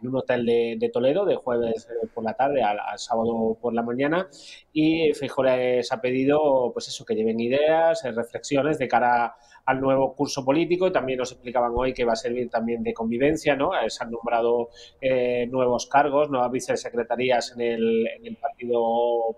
en 0.00 0.08
un 0.08 0.16
hotel 0.16 0.44
de, 0.44 0.90
Toledo, 0.92 1.24
de 1.24 1.36
jueves 1.36 1.88
eh, 1.88 2.08
por 2.12 2.24
la 2.24 2.34
tarde 2.34 2.64
al, 2.64 2.98
sábado 2.98 3.56
por 3.60 3.72
la 3.72 3.82
mañana. 3.82 4.28
Y 4.72 5.12
Feijó 5.14 5.44
les 5.44 5.92
ha 5.92 6.00
pedido, 6.00 6.72
pues 6.72 6.88
eso, 6.88 7.04
que 7.04 7.14
lleven 7.14 7.38
ideas, 7.38 8.02
reflexiones 8.12 8.76
de 8.78 8.88
cara 8.88 9.24
a 9.26 9.36
al 9.66 9.80
nuevo 9.80 10.14
curso 10.14 10.44
político 10.44 10.86
y 10.86 10.92
también 10.92 11.18
nos 11.18 11.32
explicaban 11.32 11.72
hoy 11.74 11.92
que 11.92 12.04
va 12.04 12.12
a 12.12 12.16
servir 12.16 12.48
también 12.48 12.82
de 12.84 12.94
convivencia, 12.94 13.56
¿no? 13.56 13.74
Eh, 13.74 13.90
se 13.90 14.04
han 14.04 14.12
nombrado 14.12 14.70
eh, 15.00 15.46
nuevos 15.50 15.86
cargos, 15.86 16.30
nuevas 16.30 16.52
vicesecretarías 16.52 17.52
en 17.52 17.60
el, 17.60 18.06
en 18.06 18.26
el 18.26 18.36
Partido 18.36 18.80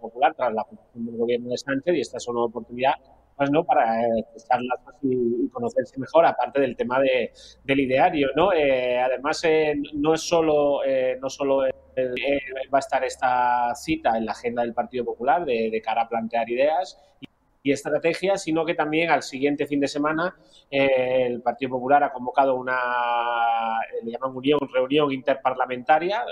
Popular 0.00 0.34
tras 0.36 0.52
la 0.52 0.64
fundación 0.64 1.06
del 1.06 1.16
gobierno 1.16 1.48
de 1.48 1.56
Sánchez 1.56 1.94
y 1.94 2.00
esta 2.00 2.18
es 2.18 2.28
una 2.28 2.42
oportunidad 2.42 2.92
pues, 3.36 3.50
¿no? 3.50 3.64
para 3.64 4.02
eh, 4.02 4.24
y, 5.02 5.48
conocerse 5.48 5.98
mejor, 5.98 6.26
aparte 6.26 6.60
del 6.60 6.76
tema 6.76 7.00
de, 7.00 7.32
del 7.64 7.80
ideario. 7.80 8.28
¿no? 8.36 8.52
Eh, 8.52 8.98
además, 8.98 9.42
no 9.94 10.12
es 10.12 10.20
solo, 10.20 10.80
no 11.20 11.30
solo 11.30 11.60
va 11.60 11.68
a 12.72 12.78
estar 12.78 13.02
esta 13.02 13.74
cita 13.74 14.18
en 14.18 14.26
la 14.26 14.32
agenda 14.32 14.60
del 14.60 14.74
Partido 14.74 15.06
Popular 15.06 15.46
de, 15.46 15.70
de 15.70 15.80
cara 15.80 16.02
a 16.02 16.08
plantear 16.08 16.50
ideas 16.50 17.00
y 17.68 17.72
estrategias, 17.72 18.42
sino 18.42 18.64
que 18.64 18.74
también 18.74 19.10
al 19.10 19.22
siguiente 19.22 19.66
fin 19.66 19.78
de 19.78 19.88
semana 19.88 20.34
eh, 20.70 21.26
el 21.26 21.42
Partido 21.42 21.72
Popular 21.72 22.02
ha 22.02 22.12
convocado 22.12 22.56
una, 22.56 23.78
eh, 23.80 24.04
le 24.04 24.12
llaman 24.12 24.34
unión, 24.34 24.58
reunión 24.72 25.12
interparlamentaria 25.12 26.24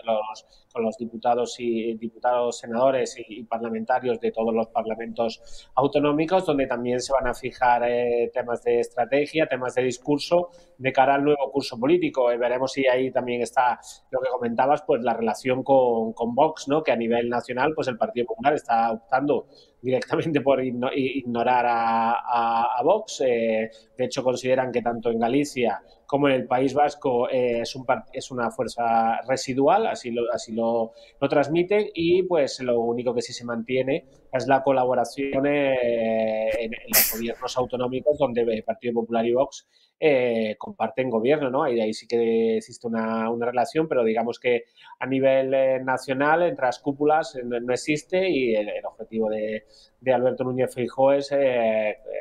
con 0.73 0.83
los 0.83 0.97
diputados 0.97 1.57
y 1.59 1.95
diputados, 1.95 2.59
senadores 2.59 3.17
y, 3.19 3.45
parlamentarios 3.45 4.19
de 4.19 4.33
todos 4.33 4.55
los 4.55 4.69
parlamentos 4.69 5.69
autonómicos, 5.75 6.47
donde 6.47 6.67
también 6.67 7.01
se 7.01 7.13
van 7.13 7.27
a 7.27 7.35
fijar 7.35 7.83
eh, 7.87 8.31
temas 8.33 8.63
de 8.63 8.81
estrategia, 8.81 9.47
temas 9.47 9.75
de 9.75 9.83
discurso 9.83 10.51
de 10.79 10.93
cara 10.93 11.15
al 11.15 11.25
nuevo 11.25 11.51
curso 11.53 11.79
político. 11.79 12.27
veremos 12.27 12.73
si 12.73 12.87
ahí 12.87 13.11
también 13.11 13.43
está 13.43 13.79
lo 14.11 14.21
que 14.21 14.29
comentabas, 14.31 14.83
pues 14.87 15.03
la 15.03 15.15
relación 15.15 15.63
con, 15.63 16.15
con 16.15 16.35
Vox, 16.35 16.69
¿no? 16.69 16.83
que 16.83 16.93
a 16.93 16.97
nivel 16.97 17.29
nacional 17.29 17.73
pues 17.75 17.89
el 17.89 17.99
Partido 17.99 18.27
Popular 18.27 18.55
está 18.55 18.91
optando 18.93 19.47
directamente 19.81 20.41
por 20.41 20.63
ignorar 20.65 21.67
a, 21.69 22.81
Vox. 22.83 23.23
Eh, 23.27 23.71
de 23.97 24.05
hecho, 24.05 24.23
consideran 24.23 24.73
que 24.73 24.83
tanto 24.83 25.11
en 25.11 25.19
Galicia 25.19 25.81
como 26.07 26.29
en 26.29 26.35
el 26.35 26.47
País 26.47 26.73
Vasco 26.73 27.29
eh, 27.29 27.61
es, 27.63 27.75
un, 27.75 27.85
es 28.13 28.31
una 28.31 28.51
fuerza 28.51 29.21
residual, 29.29 29.87
así 29.89 30.13
lo, 30.13 30.33
así 30.33 30.53
lo, 30.53 30.93
lo, 31.21 31.29
transmiten, 31.29 31.89
y 31.95 32.23
pues 32.23 32.61
lo 32.61 32.81
único 32.81 33.13
que 33.13 33.23
sí 33.23 33.33
se 33.33 33.45
mantiene 33.45 34.07
es 34.33 34.47
la 34.47 34.63
colaboración 34.63 35.47
eh, 35.47 36.51
en, 36.59 36.71
los 36.89 37.13
gobiernos 37.13 37.57
autonómicos 37.57 38.19
donde 38.19 38.43
el 38.43 38.63
Partido 38.63 38.95
Popular 38.95 39.27
y 39.27 39.33
Vox 39.33 39.67
eh, 39.99 40.57
comparten 40.59 41.11
gobierno, 41.11 41.51
¿no? 41.51 41.65
Ahí, 41.65 41.81
ahí 41.81 41.95
sí 41.95 42.07
que 42.07 42.59
existe 42.59 42.87
una, 42.87 43.31
una, 43.31 43.47
relación, 43.47 43.89
pero 43.89 44.05
digamos 44.05 44.39
que 44.39 44.65
a 44.99 45.07
nivel 45.07 45.85
nacional, 45.85 46.43
entre 46.43 46.67
las 46.67 46.79
cúpulas, 46.79 47.39
no, 47.45 47.73
existe 47.73 48.29
y 48.29 48.55
el, 48.55 48.69
objetivo 48.85 49.31
de, 49.31 49.65
de, 50.01 50.13
Alberto 50.13 50.45
Núñez 50.45 50.75
Feijóo 50.75 51.13
es 51.13 51.35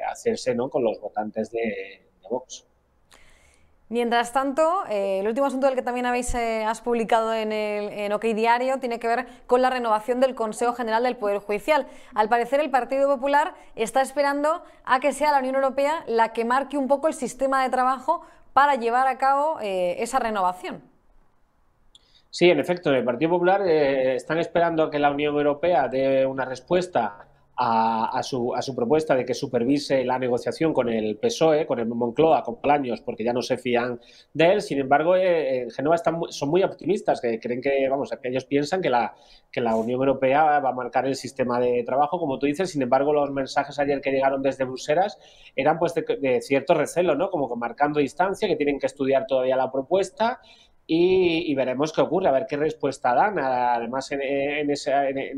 hacerse 0.09 0.55
¿no? 0.55 0.69
con 0.69 0.83
los 0.83 0.99
votantes 0.99 1.51
de 1.51 2.01
Vox. 2.29 2.65
Mientras 3.87 4.33
tanto, 4.33 4.83
eh, 4.89 5.19
el 5.19 5.27
último 5.27 5.45
asunto 5.45 5.67
del 5.67 5.75
que 5.75 5.83
también 5.83 6.07
habéis 6.07 6.33
eh, 6.33 6.65
has 6.65 6.81
publicado 6.81 7.31
en, 7.35 7.51
el, 7.51 7.89
en 7.89 8.13
OK 8.13 8.23
Diario 8.23 8.79
tiene 8.79 8.97
que 8.97 9.07
ver 9.07 9.27
con 9.45 9.61
la 9.61 9.69
renovación 9.69 10.19
del 10.19 10.33
Consejo 10.33 10.73
General 10.73 11.03
del 11.03 11.17
Poder 11.17 11.37
Judicial. 11.37 11.85
Al 12.15 12.27
parecer, 12.27 12.59
el 12.61 12.71
Partido 12.71 13.07
Popular 13.07 13.53
está 13.75 14.01
esperando 14.01 14.63
a 14.85 14.99
que 14.99 15.13
sea 15.13 15.31
la 15.31 15.37
Unión 15.37 15.53
Europea 15.53 16.03
la 16.07 16.33
que 16.33 16.45
marque 16.45 16.79
un 16.79 16.87
poco 16.87 17.07
el 17.07 17.13
sistema 17.13 17.61
de 17.61 17.69
trabajo 17.69 18.21
para 18.53 18.73
llevar 18.73 19.07
a 19.07 19.19
cabo 19.19 19.59
eh, 19.61 19.97
esa 19.99 20.17
renovación. 20.17 20.81
Sí, 22.31 22.49
en 22.49 22.59
efecto, 22.59 22.91
el 22.91 23.03
Partido 23.03 23.31
Popular 23.31 23.61
están 23.67 24.39
esperando 24.39 24.83
a 24.83 24.91
que 24.91 24.97
la 24.97 25.11
Unión 25.11 25.35
Europea 25.35 25.87
dé 25.87 26.25
una 26.25 26.43
respuesta 26.43 27.27
a, 27.57 28.21
su, 28.23 28.53
a, 28.53 28.61
su, 28.61 28.75
propuesta 28.75 29.15
de 29.15 29.25
que 29.25 29.33
supervise 29.33 30.03
la 30.03 30.19
negociación 30.19 30.73
con 30.73 30.89
el 30.89 31.17
PSOE, 31.17 31.65
con 31.65 31.79
el 31.79 31.85
Moncloa, 31.87 32.43
con 32.43 32.59
Plaños, 32.59 33.01
porque 33.01 33.23
ya 33.23 33.31
no 33.31 33.41
se 33.41 33.57
fían 33.57 33.99
de 34.33 34.53
él. 34.53 34.61
Sin 34.61 34.79
embargo, 34.79 35.15
eh, 35.15 35.61
en 35.61 35.71
Genova 35.71 35.95
están 35.95 36.19
son 36.29 36.49
muy 36.49 36.63
optimistas, 36.63 37.21
que 37.21 37.39
creen 37.39 37.61
que, 37.61 37.87
vamos, 37.89 38.11
que 38.21 38.27
ellos 38.27 38.45
piensan 38.45 38.81
que 38.81 38.89
la, 38.89 39.13
Unión 39.75 39.99
Europea 40.01 40.59
va 40.59 40.69
a 40.69 40.73
marcar 40.73 41.07
el 41.07 41.15
sistema 41.15 41.59
de 41.59 41.83
trabajo, 41.85 42.19
como 42.19 42.37
tú 42.37 42.45
dices. 42.45 42.71
Sin 42.71 42.81
embargo, 42.81 43.13
los 43.13 43.31
mensajes 43.31 43.79
ayer 43.79 44.01
que 44.01 44.11
llegaron 44.11 44.41
desde 44.41 44.65
Bruselas 44.65 45.17
eran 45.55 45.79
pues 45.79 45.93
de, 45.93 46.03
de 46.21 46.41
cierto 46.41 46.73
recelo, 46.73 47.15
¿no? 47.15 47.29
Como 47.29 47.53
marcando 47.55 47.99
distancia, 47.99 48.47
que 48.49 48.57
tienen 48.57 48.79
que 48.79 48.87
estudiar 48.87 49.25
todavía 49.27 49.55
la 49.55 49.71
propuesta 49.71 50.41
y, 50.87 51.55
veremos 51.55 51.91
qué 51.91 52.01
ocurre, 52.01 52.27
a 52.27 52.31
ver 52.31 52.45
qué 52.47 52.57
respuesta 52.57 53.15
dan. 53.15 53.39
Además, 53.39 54.11
en, 54.11 54.21
en, 54.21 54.69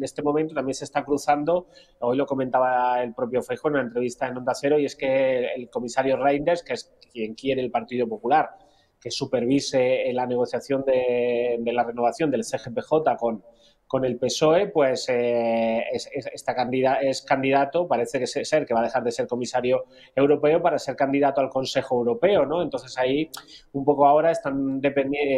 este 0.04 0.22
momento 0.22 0.54
también 0.54 0.76
se 0.76 0.84
está 0.84 1.06
cruzando, 1.06 1.68
hoy 2.00 2.18
lo 2.18 2.26
comentaba 2.26 3.02
el 3.02 3.14
propio 3.14 3.42
Feijóo 3.42 3.70
en 3.70 3.76
una 3.76 3.84
entrevista 3.84 4.28
en 4.28 4.38
Onda 4.38 4.54
Cero, 4.54 4.78
y 4.78 4.86
es 4.86 4.96
que 4.96 5.54
el 5.54 5.70
comisario 5.70 6.18
Reinders, 6.18 6.64
que 6.64 6.74
es 6.74 6.94
quien 7.12 7.34
quiere 7.34 7.62
el 7.62 7.72
Partido 7.72 8.08
Popular, 8.08 8.50
que 9.00 9.10
supervise 9.10 10.12
la 10.12 10.26
negociación 10.26 10.84
de, 10.84 11.58
de 11.60 11.74
la 11.74 11.84
renovación 11.84 12.30
del 12.30 12.44
CGPJ 12.44 13.16
con, 13.18 13.42
con 13.88 14.04
el 14.04 14.18
PSOE, 14.18 14.68
pues 14.68 15.08
eh, 15.10 15.84
es, 15.92 16.10
esta 16.14 16.56
es 17.02 17.22
candidato, 17.22 17.88
parece 17.88 18.20
que 18.20 18.28
ser 18.28 18.66
que 18.66 18.74
va 18.74 18.82
a 18.82 18.84
dejar 18.84 19.04
de 19.04 19.12
ser 19.12 19.28
comisario 19.28 19.86
europeo 20.14 20.62
para 20.62 20.78
ser 20.78 20.96
candidato 20.96 21.40
al 21.40 21.50
Consejo 21.50 21.98
Europeo, 21.98 22.46
¿no? 22.46 22.62
Entonces 22.62 22.98
ahí 22.98 23.30
un 23.72 23.86
poco 23.86 24.06
ahora 24.06 24.32
están 24.32 24.82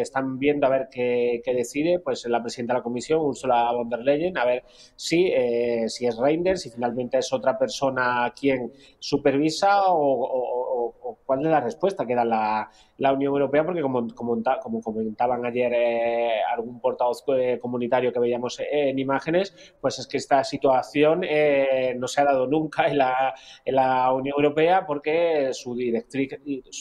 están 0.02 0.40
viendo 0.40 0.66
a 0.66 0.70
ver 0.70 0.88
qué, 0.92 1.42
decide, 1.46 2.00
pues 2.00 2.26
la 2.26 2.42
presidenta 2.42 2.74
de 2.74 2.80
la 2.80 2.84
Comisión, 2.84 3.22
Ursula 3.22 3.72
von 3.72 3.90
der 3.90 4.00
Leyen, 4.00 4.38
a 4.38 4.46
ver 4.46 4.64
si, 4.96 5.28
eh, 5.28 5.86
si 5.88 6.08
es 6.08 6.18
Reinders, 6.18 6.62
si 6.62 6.72
finalmente 6.72 7.18
es 7.20 7.32
otra 7.32 7.58
persona 7.58 8.34
quien 8.40 8.72
supervisa 8.98 9.84
o, 9.88 10.96
cuál 11.30 11.46
es 11.46 11.52
la 11.52 11.62
respuesta 11.62 12.08
que 12.08 12.16
da 12.16 12.26
la, 12.26 13.14
Unión 13.14 13.34
Europea, 13.34 13.64
porque 13.64 13.84
como, 13.84 14.82
comentaban 14.82 15.46
ayer 15.46 15.72
eh, 15.76 16.42
algún 16.52 16.82
portavoz 16.82 17.24
eh, 17.38 17.60
comunitario 17.62 18.12
que 18.12 18.20
veíamos 18.20 18.60
en 18.60 18.98
imágenes, 18.98 19.76
pues 19.80 20.00
es 20.00 20.08
que 20.08 20.18
esta 20.18 20.44
situación 20.44 21.24
eh, 21.24 21.94
no 22.00 22.08
se 22.08 22.22
ha 22.22 22.24
dado 22.24 22.48
nunca 22.48 22.88
en 22.88 22.98
la, 22.98 24.12
Unión 24.12 24.34
Europea 24.38 24.88
porque 24.88 25.50
su 25.54 25.76
directriz, 25.76 26.32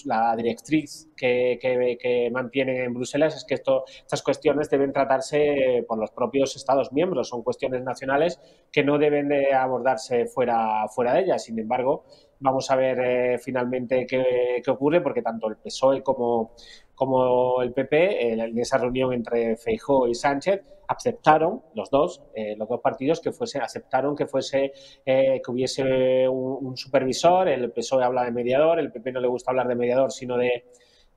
la 0.07 0.35
directriz 0.35 1.11
que, 1.15 1.59
que, 1.61 2.31
mantienen 2.33 2.77
en 2.81 2.95
Bruselas 2.95 3.37
es 3.37 3.45
que 3.45 3.55
estas 3.55 4.23
cuestiones 4.23 4.71
deben 4.71 4.95
tratarse 4.95 5.85
por 5.87 5.99
los 5.99 6.11
propios 6.11 6.57
Estados 6.57 6.91
miembros, 6.91 7.29
son 7.29 7.43
cuestiones 7.43 7.83
nacionales 7.83 8.41
que 8.73 8.83
no 8.83 8.97
deben 8.97 9.29
de 9.29 9.53
abordarse 9.53 10.25
fuera, 10.25 10.89
fuera 10.89 11.13
de 11.13 11.21
ellas. 11.21 11.45
Sin 11.45 11.59
embargo, 11.59 12.05
vamos 12.41 12.71
a 12.71 12.77
ver 12.77 12.99
eh, 13.01 13.39
finalmente 13.39 14.07
qué, 14.07 14.63
ocurre, 14.71 15.01
porque 15.01 15.23
tanto 15.23 15.49
el 15.49 15.57
PSOE 15.57 16.03
como, 16.03 16.53
como 16.95 17.63
el 17.63 17.73
PP, 17.73 18.33
en 18.33 18.59
esa 18.59 18.79
reunión 18.79 19.13
entre 19.13 19.57
Feijó 19.57 20.07
y 20.07 20.15
Sánchez, 20.15 20.63
aceptaron 20.87 21.63
los 21.75 21.91
dos, 21.91 22.23
eh, 22.35 22.57
los 22.57 22.69
dos 22.69 22.81
partidos 22.81 23.21
que 23.21 23.33
fuese, 23.33 23.59
aceptaron 23.59 24.17
que 24.17 24.27
fuese, 24.27 24.73
eh, 25.05 25.41
que 25.45 25.51
hubiese 25.51 26.29
un, 26.29 26.77
supervisor, 26.77 27.49
el 27.49 27.71
PSOE 27.73 28.05
habla 28.05 28.25
de 28.25 28.31
mediador, 28.31 28.79
el 28.79 28.91
PP 28.91 29.13
no 29.13 29.21
le 29.21 29.29
gusta 29.29 29.51
hablar 29.51 29.69
de 29.69 29.75
mediador, 29.75 30.13
sino 30.13 30.39
de, 30.39 30.65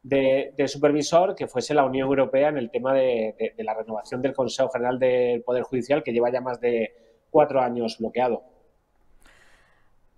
de, 0.04 0.54
de 0.58 0.68
supervisor, 0.68 1.36
que 1.36 1.48
fuese 1.48 1.74
la 1.74 1.86
Unión 1.86 2.08
Europea 2.08 2.50
en 2.50 2.58
el 2.58 2.70
tema 2.70 2.94
de, 2.94 3.36
de, 3.38 3.54
de 3.56 3.64
la 3.64 3.74
renovación 3.74 4.22
del 4.22 4.34
Consejo 4.34 4.70
General 4.70 5.00
del 5.00 5.42
Poder 5.44 5.64
Judicial, 5.64 6.04
que 6.04 6.12
lleva 6.12 6.32
ya 6.32 6.42
más 6.42 6.60
de 6.60 6.92
cuatro 7.30 7.62
años 7.62 7.98
bloqueado. 7.98 8.51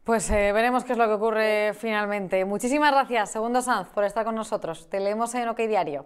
Pues 0.04 0.30
eh, 0.32 0.52
veremos 0.52 0.84
qué 0.84 0.92
es 0.92 0.98
lo 0.98 1.08
que 1.08 1.14
ocurre 1.14 1.74
finalmente. 1.74 2.44
Muchísimas 2.44 2.92
gracias, 2.92 3.32
Segundo 3.32 3.62
Sanz, 3.62 3.88
por 3.88 4.04
estar 4.04 4.26
con 4.26 4.36
nosotros. 4.36 4.90
Te 4.90 5.00
leemos 5.00 5.34
en 5.34 5.48
OK 5.48 5.60
Diario. 5.60 6.06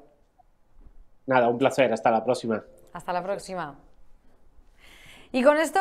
Nada, 1.26 1.50
un 1.50 1.58
placer. 1.58 1.92
Hasta 1.92 2.12
la 2.12 2.24
próxima. 2.24 2.64
Hasta 2.94 3.12
la 3.12 3.24
próxima. 3.24 3.76
Y 5.32 5.44
con 5.44 5.58
esto 5.58 5.80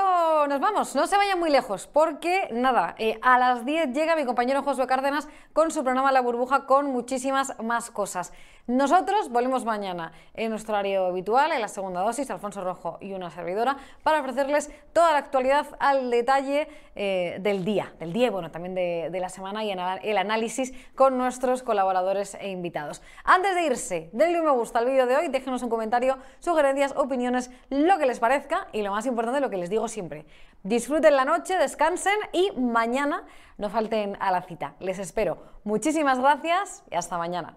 nos 0.48 0.60
vamos, 0.60 0.96
no 0.96 1.06
se 1.06 1.16
vayan 1.16 1.38
muy 1.38 1.50
lejos, 1.50 1.86
porque 1.86 2.48
nada, 2.52 2.96
eh, 2.98 3.18
a 3.22 3.38
las 3.38 3.64
10 3.64 3.92
llega 3.92 4.16
mi 4.16 4.24
compañero 4.24 4.62
Josué 4.62 4.88
Cárdenas 4.88 5.28
con 5.52 5.70
su 5.70 5.84
programa 5.84 6.10
La 6.10 6.20
Burbuja 6.20 6.66
con 6.66 6.86
muchísimas 6.86 7.54
más 7.62 7.90
cosas. 7.90 8.32
Nosotros 8.66 9.30
volvemos 9.30 9.64
mañana 9.64 10.10
en 10.34 10.50
nuestro 10.50 10.74
horario 10.74 11.06
habitual, 11.06 11.52
en 11.52 11.60
la 11.60 11.68
segunda 11.68 12.00
dosis, 12.00 12.28
Alfonso 12.32 12.64
Rojo 12.64 12.98
y 13.00 13.12
una 13.12 13.30
servidora, 13.30 13.76
para 14.02 14.18
ofrecerles 14.18 14.72
toda 14.92 15.12
la 15.12 15.18
actualidad 15.18 15.66
al 15.78 16.10
detalle 16.10 16.66
eh, 16.96 17.38
del 17.40 17.64
día, 17.64 17.94
del 18.00 18.12
día, 18.12 18.32
bueno, 18.32 18.50
también 18.50 18.74
de, 18.74 19.08
de 19.12 19.20
la 19.20 19.28
semana 19.28 19.62
y 19.62 19.70
el 19.70 20.18
análisis 20.18 20.74
con 20.96 21.16
nuestros 21.16 21.62
colaboradores 21.62 22.34
e 22.40 22.50
invitados. 22.50 23.02
Antes 23.22 23.54
de 23.54 23.66
irse, 23.66 24.10
denle 24.12 24.40
un 24.40 24.46
me 24.46 24.50
gusta 24.50 24.80
al 24.80 24.86
vídeo 24.86 25.06
de 25.06 25.14
hoy, 25.14 25.28
déjenos 25.28 25.62
un 25.62 25.68
comentario, 25.68 26.18
sugerencias, 26.40 26.92
opiniones, 26.96 27.52
lo 27.70 27.98
que 27.98 28.06
les 28.06 28.18
parezca 28.18 28.66
y 28.72 28.82
lo 28.82 28.90
más 28.90 29.06
importante, 29.06 29.40
lo 29.40 29.48
que 29.48 29.58
les 29.58 29.70
digo 29.70 29.86
siempre. 29.86 30.26
Disfruten 30.64 31.14
la 31.14 31.24
noche, 31.24 31.56
descansen 31.56 32.18
y 32.32 32.50
mañana 32.58 33.22
no 33.58 33.70
falten 33.70 34.16
a 34.18 34.32
la 34.32 34.42
cita. 34.42 34.74
Les 34.80 34.98
espero. 34.98 35.38
Muchísimas 35.62 36.18
gracias 36.18 36.82
y 36.90 36.96
hasta 36.96 37.16
mañana. 37.16 37.56